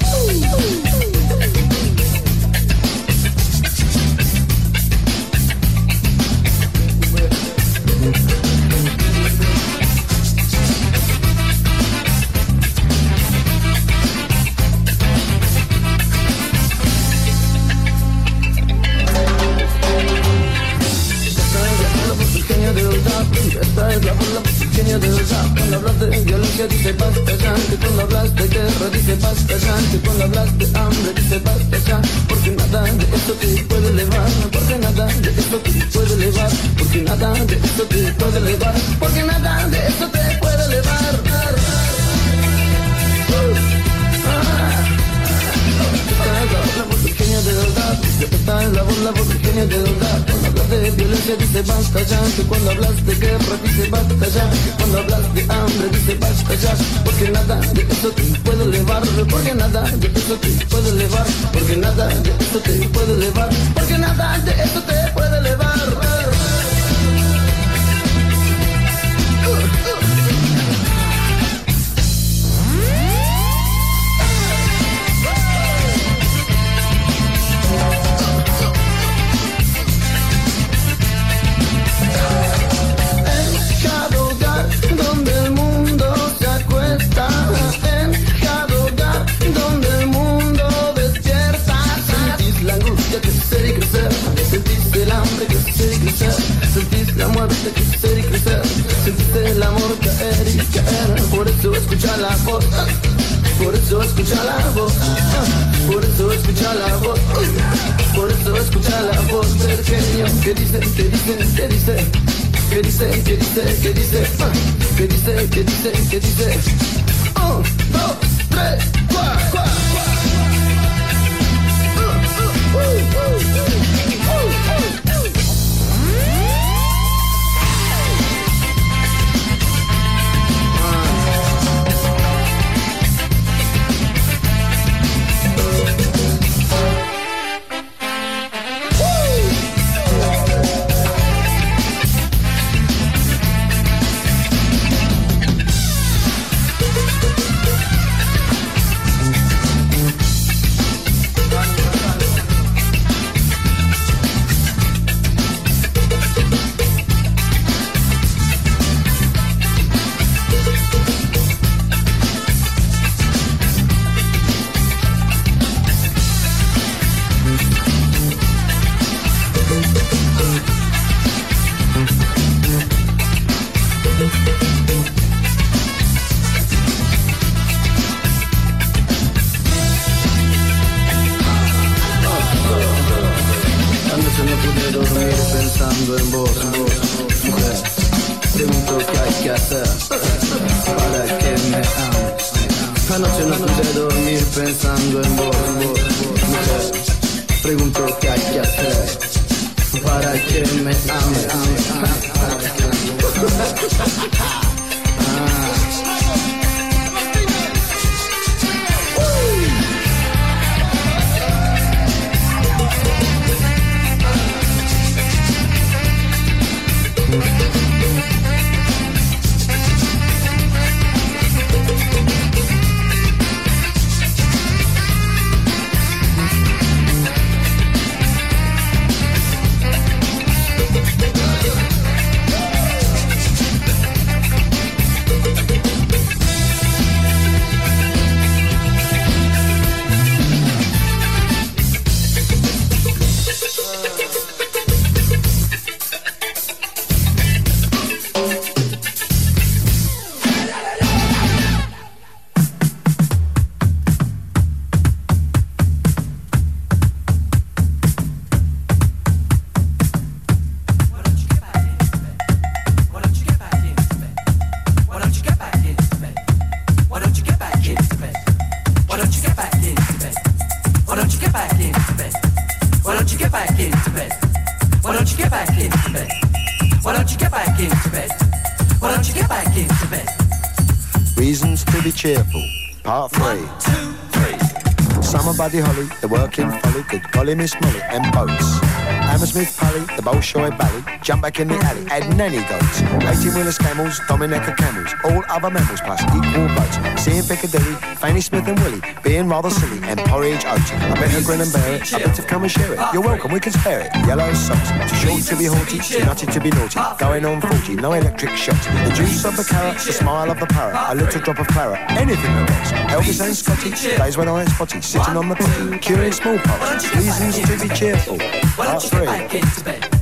Limmy 287.52 287.68
Smully 287.68 288.02
and 288.10 288.32
Boats. 288.32 288.80
Hammersmith 289.28 289.76
Pally, 289.78 290.00
the 290.16 290.22
Bolshoi 290.22 290.72
Bay 290.78 290.91
jump 291.22 291.42
back 291.42 291.60
in 291.60 291.68
the 291.68 291.76
alley, 291.76 292.06
add 292.10 292.38
nanny 292.38 292.62
goats. 292.68 293.02
18 293.02 293.54
wheelers 293.54 293.78
camels, 293.78 294.20
Dominica 294.28 294.74
camels, 294.76 295.14
all 295.24 295.44
other 295.50 295.70
mammals 295.70 296.02
plus 296.02 296.22
equal 296.22 296.68
votes. 296.70 297.24
Seeing 297.24 297.44
Piccadilly, 297.44 297.94
Fanny 298.18 298.42
Smith 298.42 298.68
and 298.68 298.80
Willie, 298.80 299.02
being 299.24 299.48
rather 299.48 299.70
silly, 299.70 300.00
and 300.04 300.20
porridge 300.22 300.66
oats. 300.66 300.92
I 300.92 301.14
better 301.16 301.42
grin 301.44 301.62
and 301.62 301.72
bear 301.72 301.96
it, 301.96 302.14
I 302.14 302.20
better 302.20 302.42
come 302.44 302.64
and 302.64 302.72
share 302.72 302.94
it. 302.94 303.00
You're 303.14 303.22
welcome, 303.22 303.52
we 303.52 303.60
can 303.60 303.72
spare 303.72 304.02
it. 304.02 304.28
Yellow 304.28 304.52
socks, 304.54 304.90
too 305.10 305.16
short 305.16 305.44
to 305.44 305.56
be 305.58 305.66
haughty, 305.66 306.00
too 306.00 306.26
nutty 306.26 306.48
to 306.48 306.60
be 306.60 306.70
naughty. 306.72 307.00
Going 307.20 307.46
on 307.46 307.62
40, 307.62 307.96
no 307.96 308.14
electric 308.14 308.56
shocks. 308.58 308.86
The 308.86 309.14
juice 309.16 309.46
of 309.46 309.56
the 309.56 309.64
carrot, 309.64 309.98
the 309.98 310.14
smile 310.14 310.50
of 310.50 310.60
the 310.60 310.68
parrot, 310.68 310.98
a 311.10 311.16
little 311.16 311.42
drop 311.42 311.60
of 311.60 311.68
claret, 311.68 312.00
anything 312.12 312.52
that 312.56 312.70
works. 312.70 312.92
Elvis 313.14 313.46
and 313.46 313.56
Scotty, 313.56 314.18
days 314.18 314.38
when 314.38 314.48
I 314.48 314.62
ain't 314.62 314.70
spotty, 314.70 315.02
sitting 315.02 315.38
on 315.38 315.50
the 315.50 315.56
potty, 315.56 315.98
curing 316.00 316.32
smallpox. 316.32 317.16
Reasons 317.16 317.60
to 317.60 317.88
be 317.88 317.94
cheerful. 317.94 318.38
Part 318.76 319.04
three. 319.04 320.21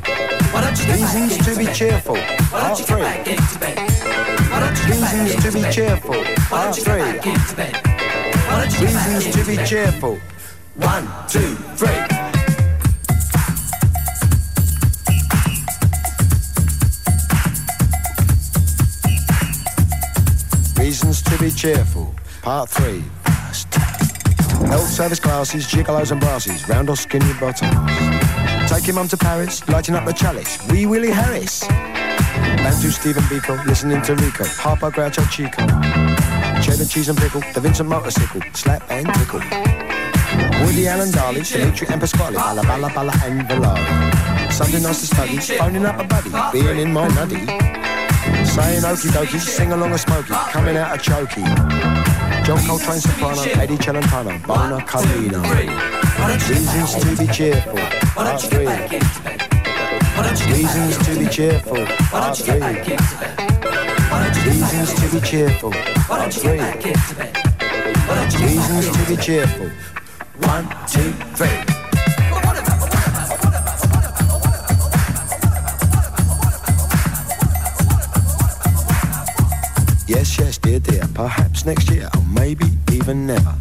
Reasons 0.52 1.38
to 1.46 1.56
be 1.56 1.66
cheerful. 1.74 2.16
Part 2.50 2.80
three. 2.80 3.04
Reasons 4.90 5.36
to 5.44 5.52
be 5.52 5.62
cheerful. 5.72 6.24
Part 6.50 6.76
three. 6.76 7.20
Reasons 8.84 9.36
to 9.36 9.44
be 9.46 9.58
cheerful. 9.64 10.18
One, 10.76 11.08
two, 11.28 11.56
three. 11.76 11.90
Reasons 20.84 21.22
to 21.22 21.38
be 21.38 21.52
cheerful. 21.52 22.16
Part 22.42 22.70
three. 22.70 23.04
Health 24.68 24.88
service 24.88 25.20
classes, 25.20 25.68
gigolos 25.68 26.12
and 26.12 26.20
brasses, 26.20 26.68
round 26.68 26.90
or 26.90 26.96
skinny 26.96 27.34
bottoms. 28.70 28.82
Taking 28.82 28.96
mum 28.96 29.08
to 29.08 29.18
Paris, 29.18 29.68
lighting 29.68 29.96
up 29.96 30.06
the 30.06 30.14
chalice. 30.14 30.58
Wee 30.70 30.86
Willie 30.86 31.12
Harris. 31.12 31.68
Bantu 31.68 32.92
Stephen 32.92 33.24
Biko, 33.24 33.64
listening 33.66 34.02
to 34.04 34.16
Rico. 34.16 34.44
Harpo 34.44 34.92
Groucho 34.92 35.28
Chico. 35.30 35.66
Cheddar 36.62 36.86
cheese 36.86 37.10
and 37.10 37.18
pickle, 37.18 37.42
the 37.54 37.60
Vincent 37.60 37.90
motorcycle. 37.90 38.42
Slap 38.54 38.84
and 38.90 39.08
tickle. 39.16 39.42
Woody 40.66 40.88
Allen 40.88 41.12
Darley, 41.12 41.42
Dimitri 41.42 41.88
and 41.88 42.02
Pasquale. 42.02 42.36
Balla 42.36 42.62
balla 42.64 42.90
balla 42.90 43.14
and 43.26 43.42
Valari. 43.48 44.52
Something 44.52 44.84
nice 44.84 45.00
to 45.02 45.08
study, 45.08 45.38
phoning 45.58 45.86
up 45.86 46.00
a 46.00 46.04
buddy. 46.04 46.32
Being 46.52 46.80
in 46.80 46.94
my 46.94 47.08
nutty. 47.10 47.46
Saying 48.46 48.84
okie 48.84 49.10
dokie, 49.10 49.40
sing 49.40 49.72
along 49.72 49.94
a 49.94 49.98
smoky. 49.98 50.34
Coming 50.52 50.78
out 50.78 50.94
a 50.94 50.98
chokey. 51.00 51.44
John 52.46 52.60
Coltrane 52.66 53.00
soprano, 53.00 53.42
Eddie 53.62 53.78
Celentano, 53.78 54.46
Bona 54.46 54.84
Carlino. 54.86 55.42
Reasons 56.50 56.96
to 56.96 57.26
be 57.26 57.32
cheerful. 57.32 57.99
Part 58.20 58.42
three. 58.42 58.68
Reasons 60.52 60.98
to 61.08 61.18
be 61.18 61.28
cheerful. 61.30 61.86
Part 62.12 62.36
three. 62.36 62.60
Reasons 64.44 64.94
to 64.96 65.08
be 65.10 65.22
cheerful. 65.26 65.72
Part 65.72 66.34
three. 66.34 66.60
Reasons 68.46 68.90
to 68.92 69.06
be 69.08 69.16
cheerful. 69.16 69.70
One, 70.50 70.68
two, 70.86 71.14
three. 71.34 71.48
Yes, 80.08 80.38
yes, 80.38 80.58
dear, 80.58 80.80
dear. 80.80 81.08
Perhaps 81.14 81.66
next 81.66 81.90
year, 81.90 82.10
or 82.18 82.24
maybe 82.24 82.66
even 82.92 83.26
never. 83.26 83.56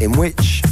In 0.00 0.12
which 0.12 0.62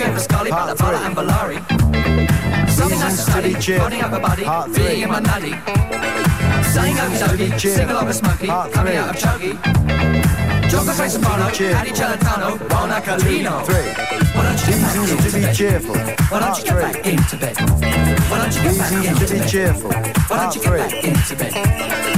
Dimitri 0.00 0.06
and 0.06 0.14
Pasquale, 0.16 0.50
Balla 0.50 0.76
Part 0.78 0.78
Balla 0.78 0.78
three. 0.78 1.14
and. 1.14 2.70
Something 2.70 2.98
study, 3.10 3.54
up 4.02 4.12
a 4.12 4.20
Part 4.44 4.74
being 4.74 5.02
in 5.02 5.08
my 5.10 5.20
nutty. 5.20 5.50
Saying 6.72 6.96
okie 6.96 7.18
dokie, 7.20 7.58
cheerful. 7.58 7.76
sing 7.76 7.90
along 7.90 8.06
with 8.06 8.16
Smokey, 8.16 8.46
Part 8.46 8.72
coming 8.72 8.92
three. 8.92 8.98
out 9.02 9.10
of 9.10 9.16
Chokey. 9.20 9.52
John 10.70 10.86
Coltrane 10.86 11.10
soprano, 11.10 11.50
cheerful. 11.50 11.80
Eddie 11.80 11.90
Celentano, 11.90 12.58
Bona. 12.68 13.00
Why 14.32 14.42
don't 14.46 14.60
you 14.60 14.72
get 14.72 14.80
back 14.80 14.96
into 14.96 15.16
to 15.16 15.32
be 15.36 15.42
bed? 15.42 15.56
cheerful. 15.56 15.96
Why 16.30 16.38
don't 16.40 16.58
you 16.58 16.64
get 16.64 16.76
back 16.80 17.02
three. 17.02 17.12
into 17.12 17.36
bed? 17.36 17.56
Why 18.30 18.38
don't 18.38 18.54
you 18.54 18.62
get 18.62 18.78
back 18.78 18.90
Reasons 18.90 19.06
into 19.10 19.26
to 19.26 19.32
be 19.34 19.38
bed? 19.40 19.48
cheerful. 19.50 19.90
Why 19.90 20.36
don't 20.40 20.54
you 20.54 20.62
get 20.62 20.72
back 20.78 21.04
into 21.04 21.36
bed? 21.36 21.52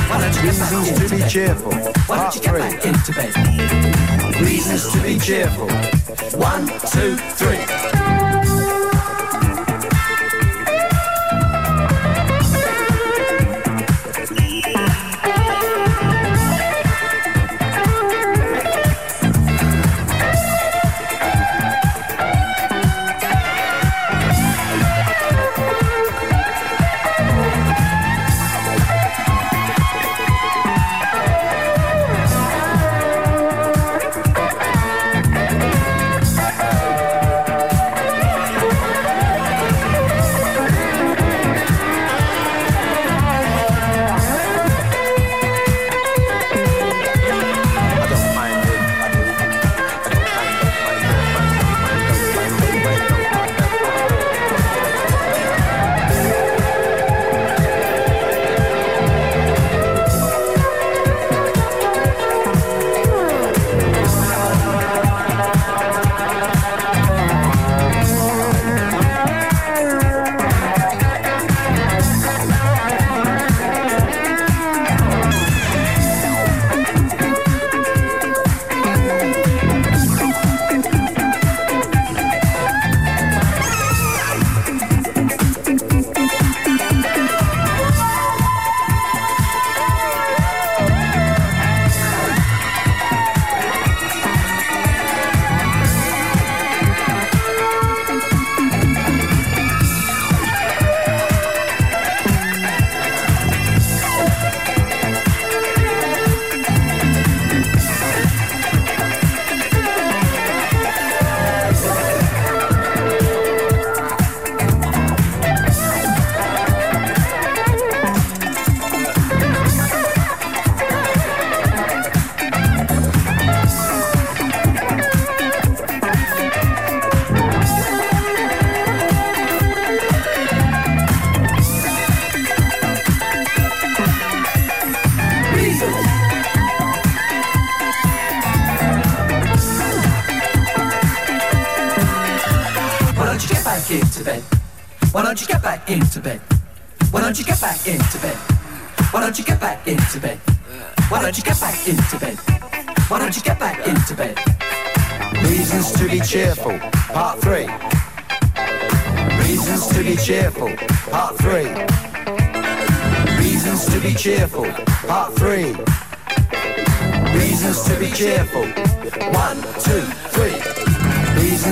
Why 0.09 0.21
don't 0.21 0.37
you 0.37 0.43
get 0.43 0.59
back 0.59 0.71
Reasons 0.71 0.89
into 0.89 1.03
to 1.03 1.09
be 1.11 1.21
bed? 1.23 1.31
cheerful. 1.31 1.73
Why 1.73 2.17
don't 2.23 2.35
you 2.37 2.41
get 2.43 2.51
three. 2.51 2.61
back 2.61 2.85
into 2.87 3.13
bed? 3.13 4.41
Reasons 4.41 4.93
to 4.93 4.99
be 5.03 5.19
cheerful. 5.19 6.02
One, 6.31 6.67
two, 6.67 7.17
three. 7.35 8.02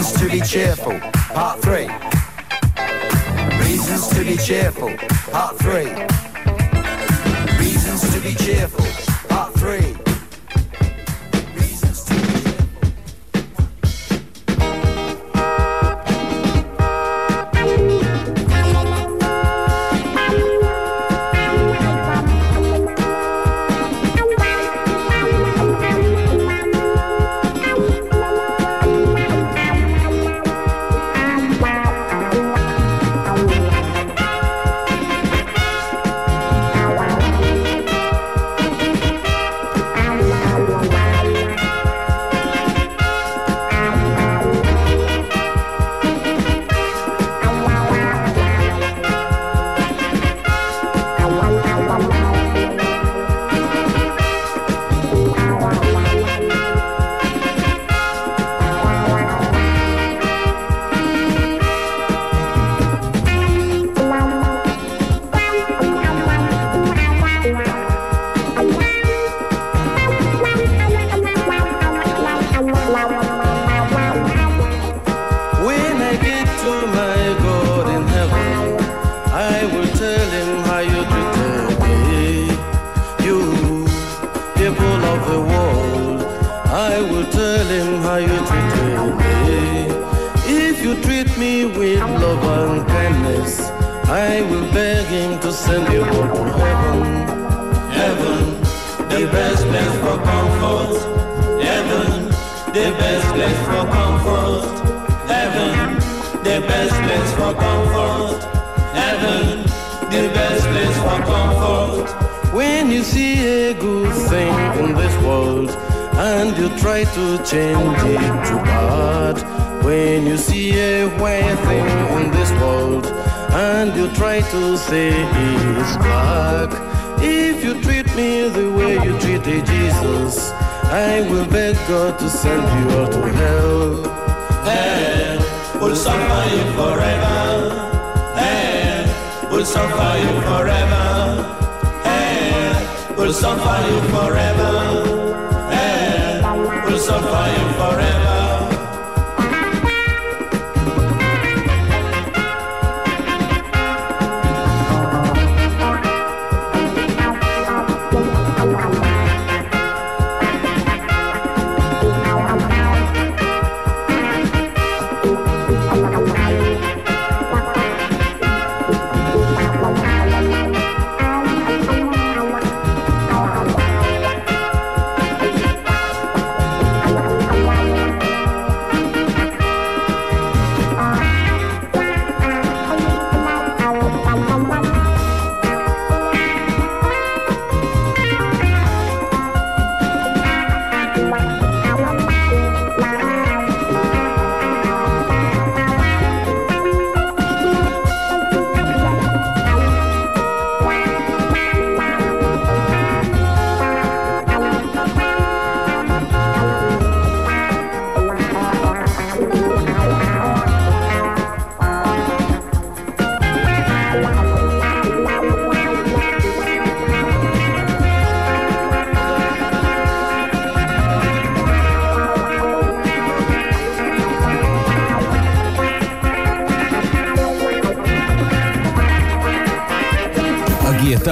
Reasons 0.01 0.18
to 0.18 0.31
be 0.31 0.40
cheerful. 0.40 0.98
Part 1.35 1.60
three. 1.60 1.86
Reasons 3.59 4.09
to 4.09 4.24
be 4.24 4.36
cheerful. 4.39 4.97
Part 5.31 5.59
three. 5.59 5.93
Reasons 7.59 8.14
to 8.14 8.20
be 8.22 8.35
cheerful. 8.35 8.86
Part 9.28 9.52
three. 9.56 9.90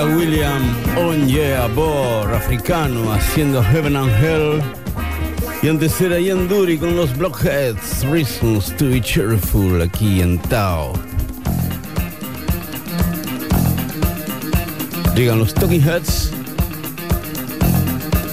William, 0.04 0.62
On 0.96 1.28
Yeah, 1.28 1.66
Bor, 1.68 2.32
africano, 2.32 3.12
haciendo 3.12 3.62
Heaven 3.62 3.96
and 3.96 4.10
Hell. 4.10 4.62
Y 5.62 5.68
antes 5.68 6.00
era 6.00 6.20
Ian 6.20 6.46
con 6.78 6.96
los 6.96 7.16
Blockheads, 7.16 8.04
Reasons 8.04 8.76
to 8.76 8.88
be 8.88 9.00
Cheerful, 9.00 9.82
aquí 9.82 10.20
en 10.20 10.38
Tao. 10.38 10.92
Llegan 15.16 15.40
los 15.40 15.52
Talking 15.52 15.82
Heads, 15.82 16.30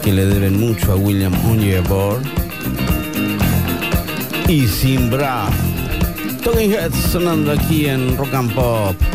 que 0.04 0.14
le 0.14 0.26
deben 0.26 0.60
mucho 0.60 0.92
a 0.92 0.96
William 0.96 1.34
On 1.46 1.60
Yeah, 1.60 1.82
Bor. 1.82 2.22
Y 4.48 4.68
Simbra. 4.68 5.48
Talking 6.44 6.72
Heads 6.72 6.96
sonando 7.12 7.54
aquí 7.54 7.88
en 7.88 8.16
Rock 8.18 8.34
and 8.34 8.54
Pop. 8.54 9.15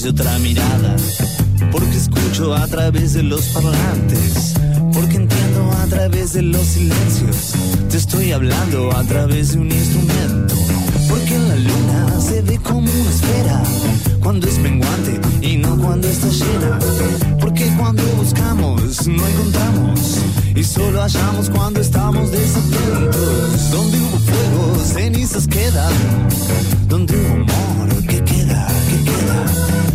Través 0.00 0.02
de 0.02 0.22
otra 0.22 0.38
mirada, 0.38 0.96
porque 1.70 1.96
escucho 1.96 2.54
a 2.54 2.66
través 2.66 3.12
de 3.12 3.22
los 3.22 3.42
parlantes, 3.48 4.54
porque 4.92 5.16
entiendo 5.16 5.70
a 5.72 5.86
través 5.86 6.32
de 6.32 6.42
los 6.42 6.62
silencios, 6.62 7.52
te 7.90 7.96
estoy 7.98 8.32
hablando 8.32 8.96
a 8.96 9.02
través 9.04 9.52
de 9.52 9.58
un 9.58 9.70
instrumento, 9.70 10.54
porque 11.08 11.38
la 11.38 11.56
luna 11.56 12.20
se 12.20 12.40
ve 12.42 12.58
como 12.58 12.90
una 12.90 13.10
esfera, 13.10 13.62
cuando 14.22 14.46
es 14.48 14.58
menguante 14.58 15.20
y 15.42 15.56
no 15.56 15.76
cuando 15.76 16.08
está 16.08 16.28
llena, 16.28 16.78
porque 17.38 17.66
cuando 17.76 18.02
buscamos 18.16 19.06
no 19.06 19.26
encontramos, 19.26 20.18
y 20.54 20.64
solo 20.64 21.02
hallamos 21.02 21.50
cuando 21.50 21.80
estamos 21.80 22.30
desatentos, 22.30 23.70
donde 23.70 23.98
hubo 23.98 24.18
fuego, 24.18 24.84
cenizas 24.84 25.46
quedan, 25.46 25.92
donde 26.88 27.16
hubo 27.16 27.34
amor, 27.34 28.06
¿qué 28.06 28.22
queda? 28.24 28.66
¿Qué 28.88 29.04
queda? 29.04 29.89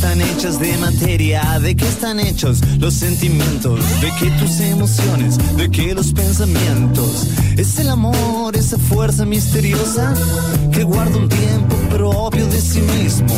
Están 0.00 0.22
hechas 0.22 0.58
de 0.58 0.78
materia, 0.78 1.58
de 1.60 1.76
qué 1.76 1.86
están 1.86 2.20
hechos 2.20 2.62
los 2.78 2.94
sentimientos, 2.94 3.80
de 4.00 4.10
qué 4.18 4.30
tus 4.38 4.58
emociones, 4.60 5.36
de 5.58 5.70
qué 5.70 5.94
los 5.94 6.14
pensamientos. 6.14 7.26
Es 7.58 7.78
el 7.78 7.90
amor, 7.90 8.56
esa 8.56 8.78
fuerza 8.78 9.26
misteriosa 9.26 10.14
que 10.72 10.84
guarda 10.84 11.18
un 11.18 11.28
tiempo 11.28 11.76
propio 11.90 12.46
de 12.46 12.62
sí 12.62 12.80
mismo. 12.80 13.36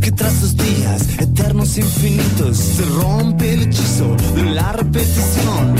Que 0.00 0.12
tras 0.12 0.40
los 0.40 0.56
días 0.56 1.18
eternos 1.18 1.76
infinitos 1.78 2.58
se 2.58 2.84
rompe 2.84 3.54
el 3.54 3.62
hechizo 3.62 4.14
de 4.36 4.42
la 4.44 4.72
repetición. 4.72 5.74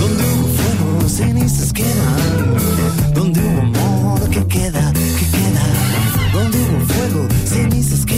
Donde 0.00 0.24
hubo 0.24 0.48
fuego, 0.58 1.08
cenizas 1.08 1.72
quedan. 1.72 3.14
Donde 3.14 3.40
hubo 3.40 3.60
amor, 3.60 4.28
¿qué 4.30 4.44
queda? 4.44 4.92
¿Qué 4.92 5.26
queda? 5.36 6.32
Donde 6.32 6.58
hubo 6.58 6.80
fuego, 6.80 7.28
cenizas 7.44 8.04
quedan. 8.04 8.17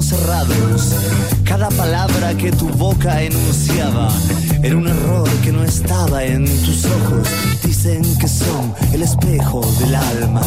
Cerrados. 0.00 0.94
Cada 1.44 1.68
palabra 1.70 2.34
que 2.34 2.50
tu 2.52 2.68
boca 2.70 3.22
enunciaba 3.22 4.08
era 4.62 4.76
un 4.76 4.86
error 4.86 5.28
que 5.42 5.52
no 5.52 5.62
estaba 5.64 6.24
en 6.24 6.44
tus 6.44 6.86
ojos. 6.86 7.28
Dicen 7.64 8.02
que 8.18 8.28
son 8.28 8.72
el 8.92 9.02
espejo 9.02 9.60
del 9.80 9.94
alma. 9.94 10.42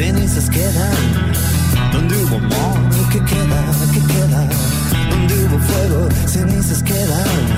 Cenizas 0.00 0.48
quedan. 0.48 1.32
Donde 1.92 2.16
hubo 2.24 2.36
amor, 2.36 2.78
¿qué 3.12 3.18
queda? 3.18 3.60
¿Qué 3.92 4.00
queda? 4.12 4.48
Donde 5.10 5.34
hubo 5.44 5.58
fuego, 5.58 6.08
cenizas 6.26 6.82
quedan. 6.82 7.49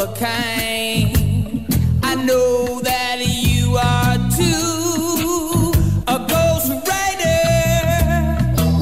overcame. 0.00 1.66
I 2.02 2.14
know 2.14 2.80
that 2.80 3.18
you 3.20 3.76
are 3.76 4.16
too. 4.36 5.72
A 6.08 6.18
ghost 6.26 6.70
rider, 6.88 7.42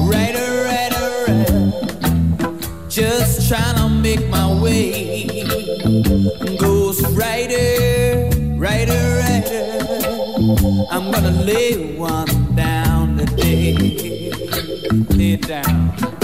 rider, 0.09 0.49
rider, 0.65 1.25
rider. 1.27 2.89
Just 2.89 3.49
trying 3.49 3.75
to 3.75 3.89
make 3.89 4.29
my 4.29 4.61
way. 4.61 5.25
Ghost 6.57 7.05
rider, 7.17 8.29
rider, 8.57 9.01
rider. 9.23 9.65
I'm 10.89 11.11
gonna 11.11 11.31
lay 11.43 11.97
one 11.97 12.55
down 12.55 13.17
today. 13.17 14.31
Lay 15.09 15.33
it 15.33 15.47
down. 15.47 16.18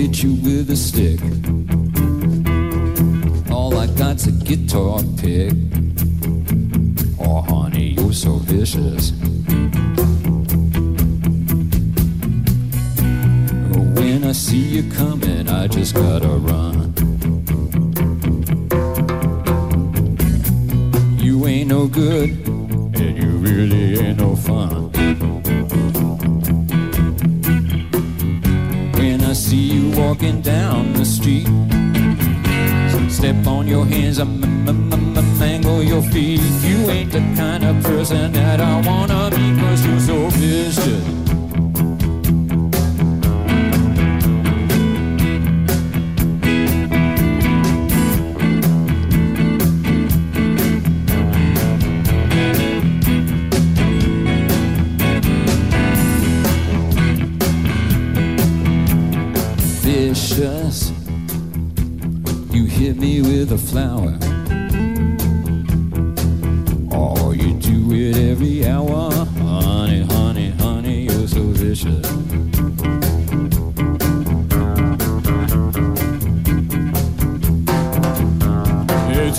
get 0.00 0.22
you 0.22 0.34
good. 0.36 0.59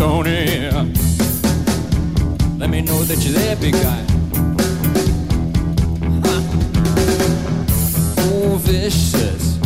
Tony. 0.01 0.67
Let 2.57 2.71
me 2.71 2.81
know 2.81 3.03
that 3.03 3.19
you're 3.23 3.33
there, 3.33 3.55
big 3.55 3.73
guy. 3.73 4.03
Huh. 6.25 6.41
Oh, 8.17 8.57
vicious. 8.61 9.59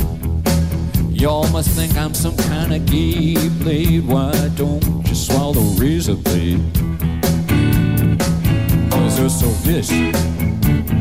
Y'all 1.10 1.48
must 1.54 1.70
think 1.70 1.96
I'm 1.96 2.14
some 2.14 2.36
kind 2.36 2.74
of 2.74 2.86
gay 2.86 3.48
blade. 3.48 4.06
Why 4.06 4.34
don't 4.56 4.84
you 5.08 5.16
swallow 5.16 5.62
razor 5.80 6.16
blade? 6.16 6.60
Cause 8.92 9.18
you're 9.18 9.30
so 9.30 9.48
vicious. 9.64 10.20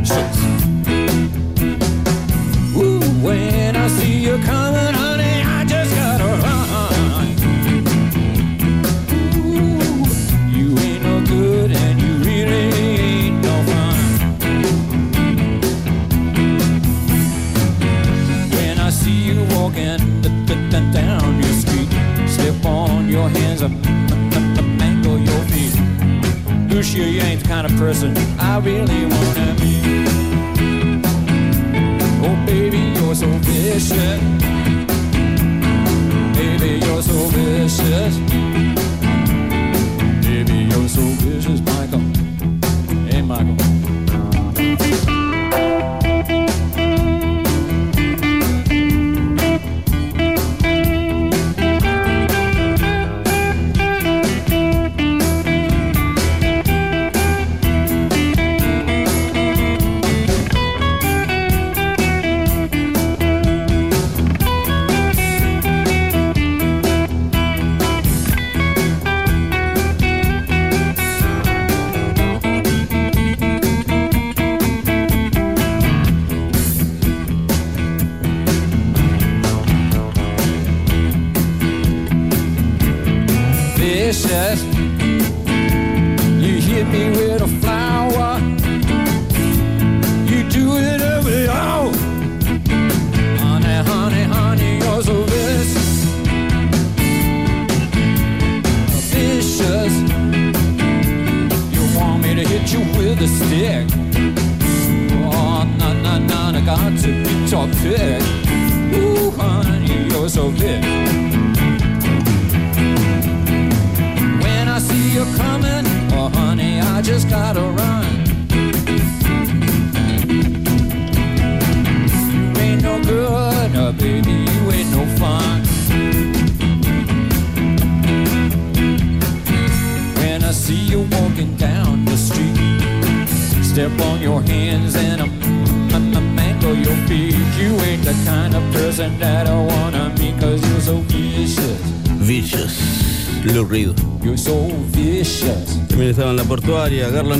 So 0.08 0.53
wish 26.84 26.94
you, 26.94 27.04
you 27.04 27.22
ain't 27.22 27.42
the 27.42 27.48
kind 27.48 27.66
of 27.66 27.74
person 27.78 28.14
I 28.38 28.58
really 28.58 29.06
wanna 29.06 29.54
be. 29.58 30.04
Oh, 32.26 32.36
baby, 32.44 32.78
you're 32.98 33.14
so 33.14 33.26
vicious. 33.26 33.90
Baby, 36.36 36.84
you're 36.84 37.02
so 37.02 37.18
vicious. 37.36 38.16
Baby, 40.26 40.56
you're 40.70 40.88
so 40.88 41.02
vicious. 41.22 41.73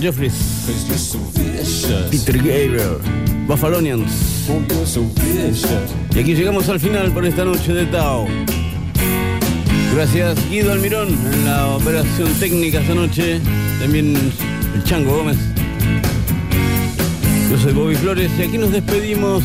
Jeffries. 0.05 0.35
Peter 2.11 2.37
Gabriel. 2.37 2.99
Buffalonians. 3.47 4.51
Y 6.15 6.19
aquí 6.19 6.35
llegamos 6.35 6.69
al 6.69 6.79
final 6.79 7.11
por 7.11 7.25
esta 7.25 7.43
noche 7.43 7.73
de 7.73 7.87
Tao. 7.87 8.27
Gracias 9.95 10.37
Guido 10.51 10.73
Almirón 10.73 11.09
en 11.09 11.47
la 11.47 11.69
operación 11.69 12.29
técnica 12.35 12.83
esta 12.83 12.95
noche. 12.95 13.41
También 13.81 14.15
el 14.75 14.85
Chango 14.85 15.17
Gómez. 15.17 15.39
Yo 17.51 17.59
soy 17.59 17.73
Bobby 17.73 17.95
Flores 17.95 18.31
y 18.39 18.43
aquí 18.43 18.59
nos 18.59 18.73
despedimos 18.73 19.43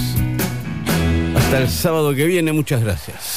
hasta 1.38 1.60
el 1.60 1.69
sábado 1.69 2.14
que 2.14 2.26
viene. 2.26 2.52
Muchas 2.52 2.84
gracias. 2.84 3.28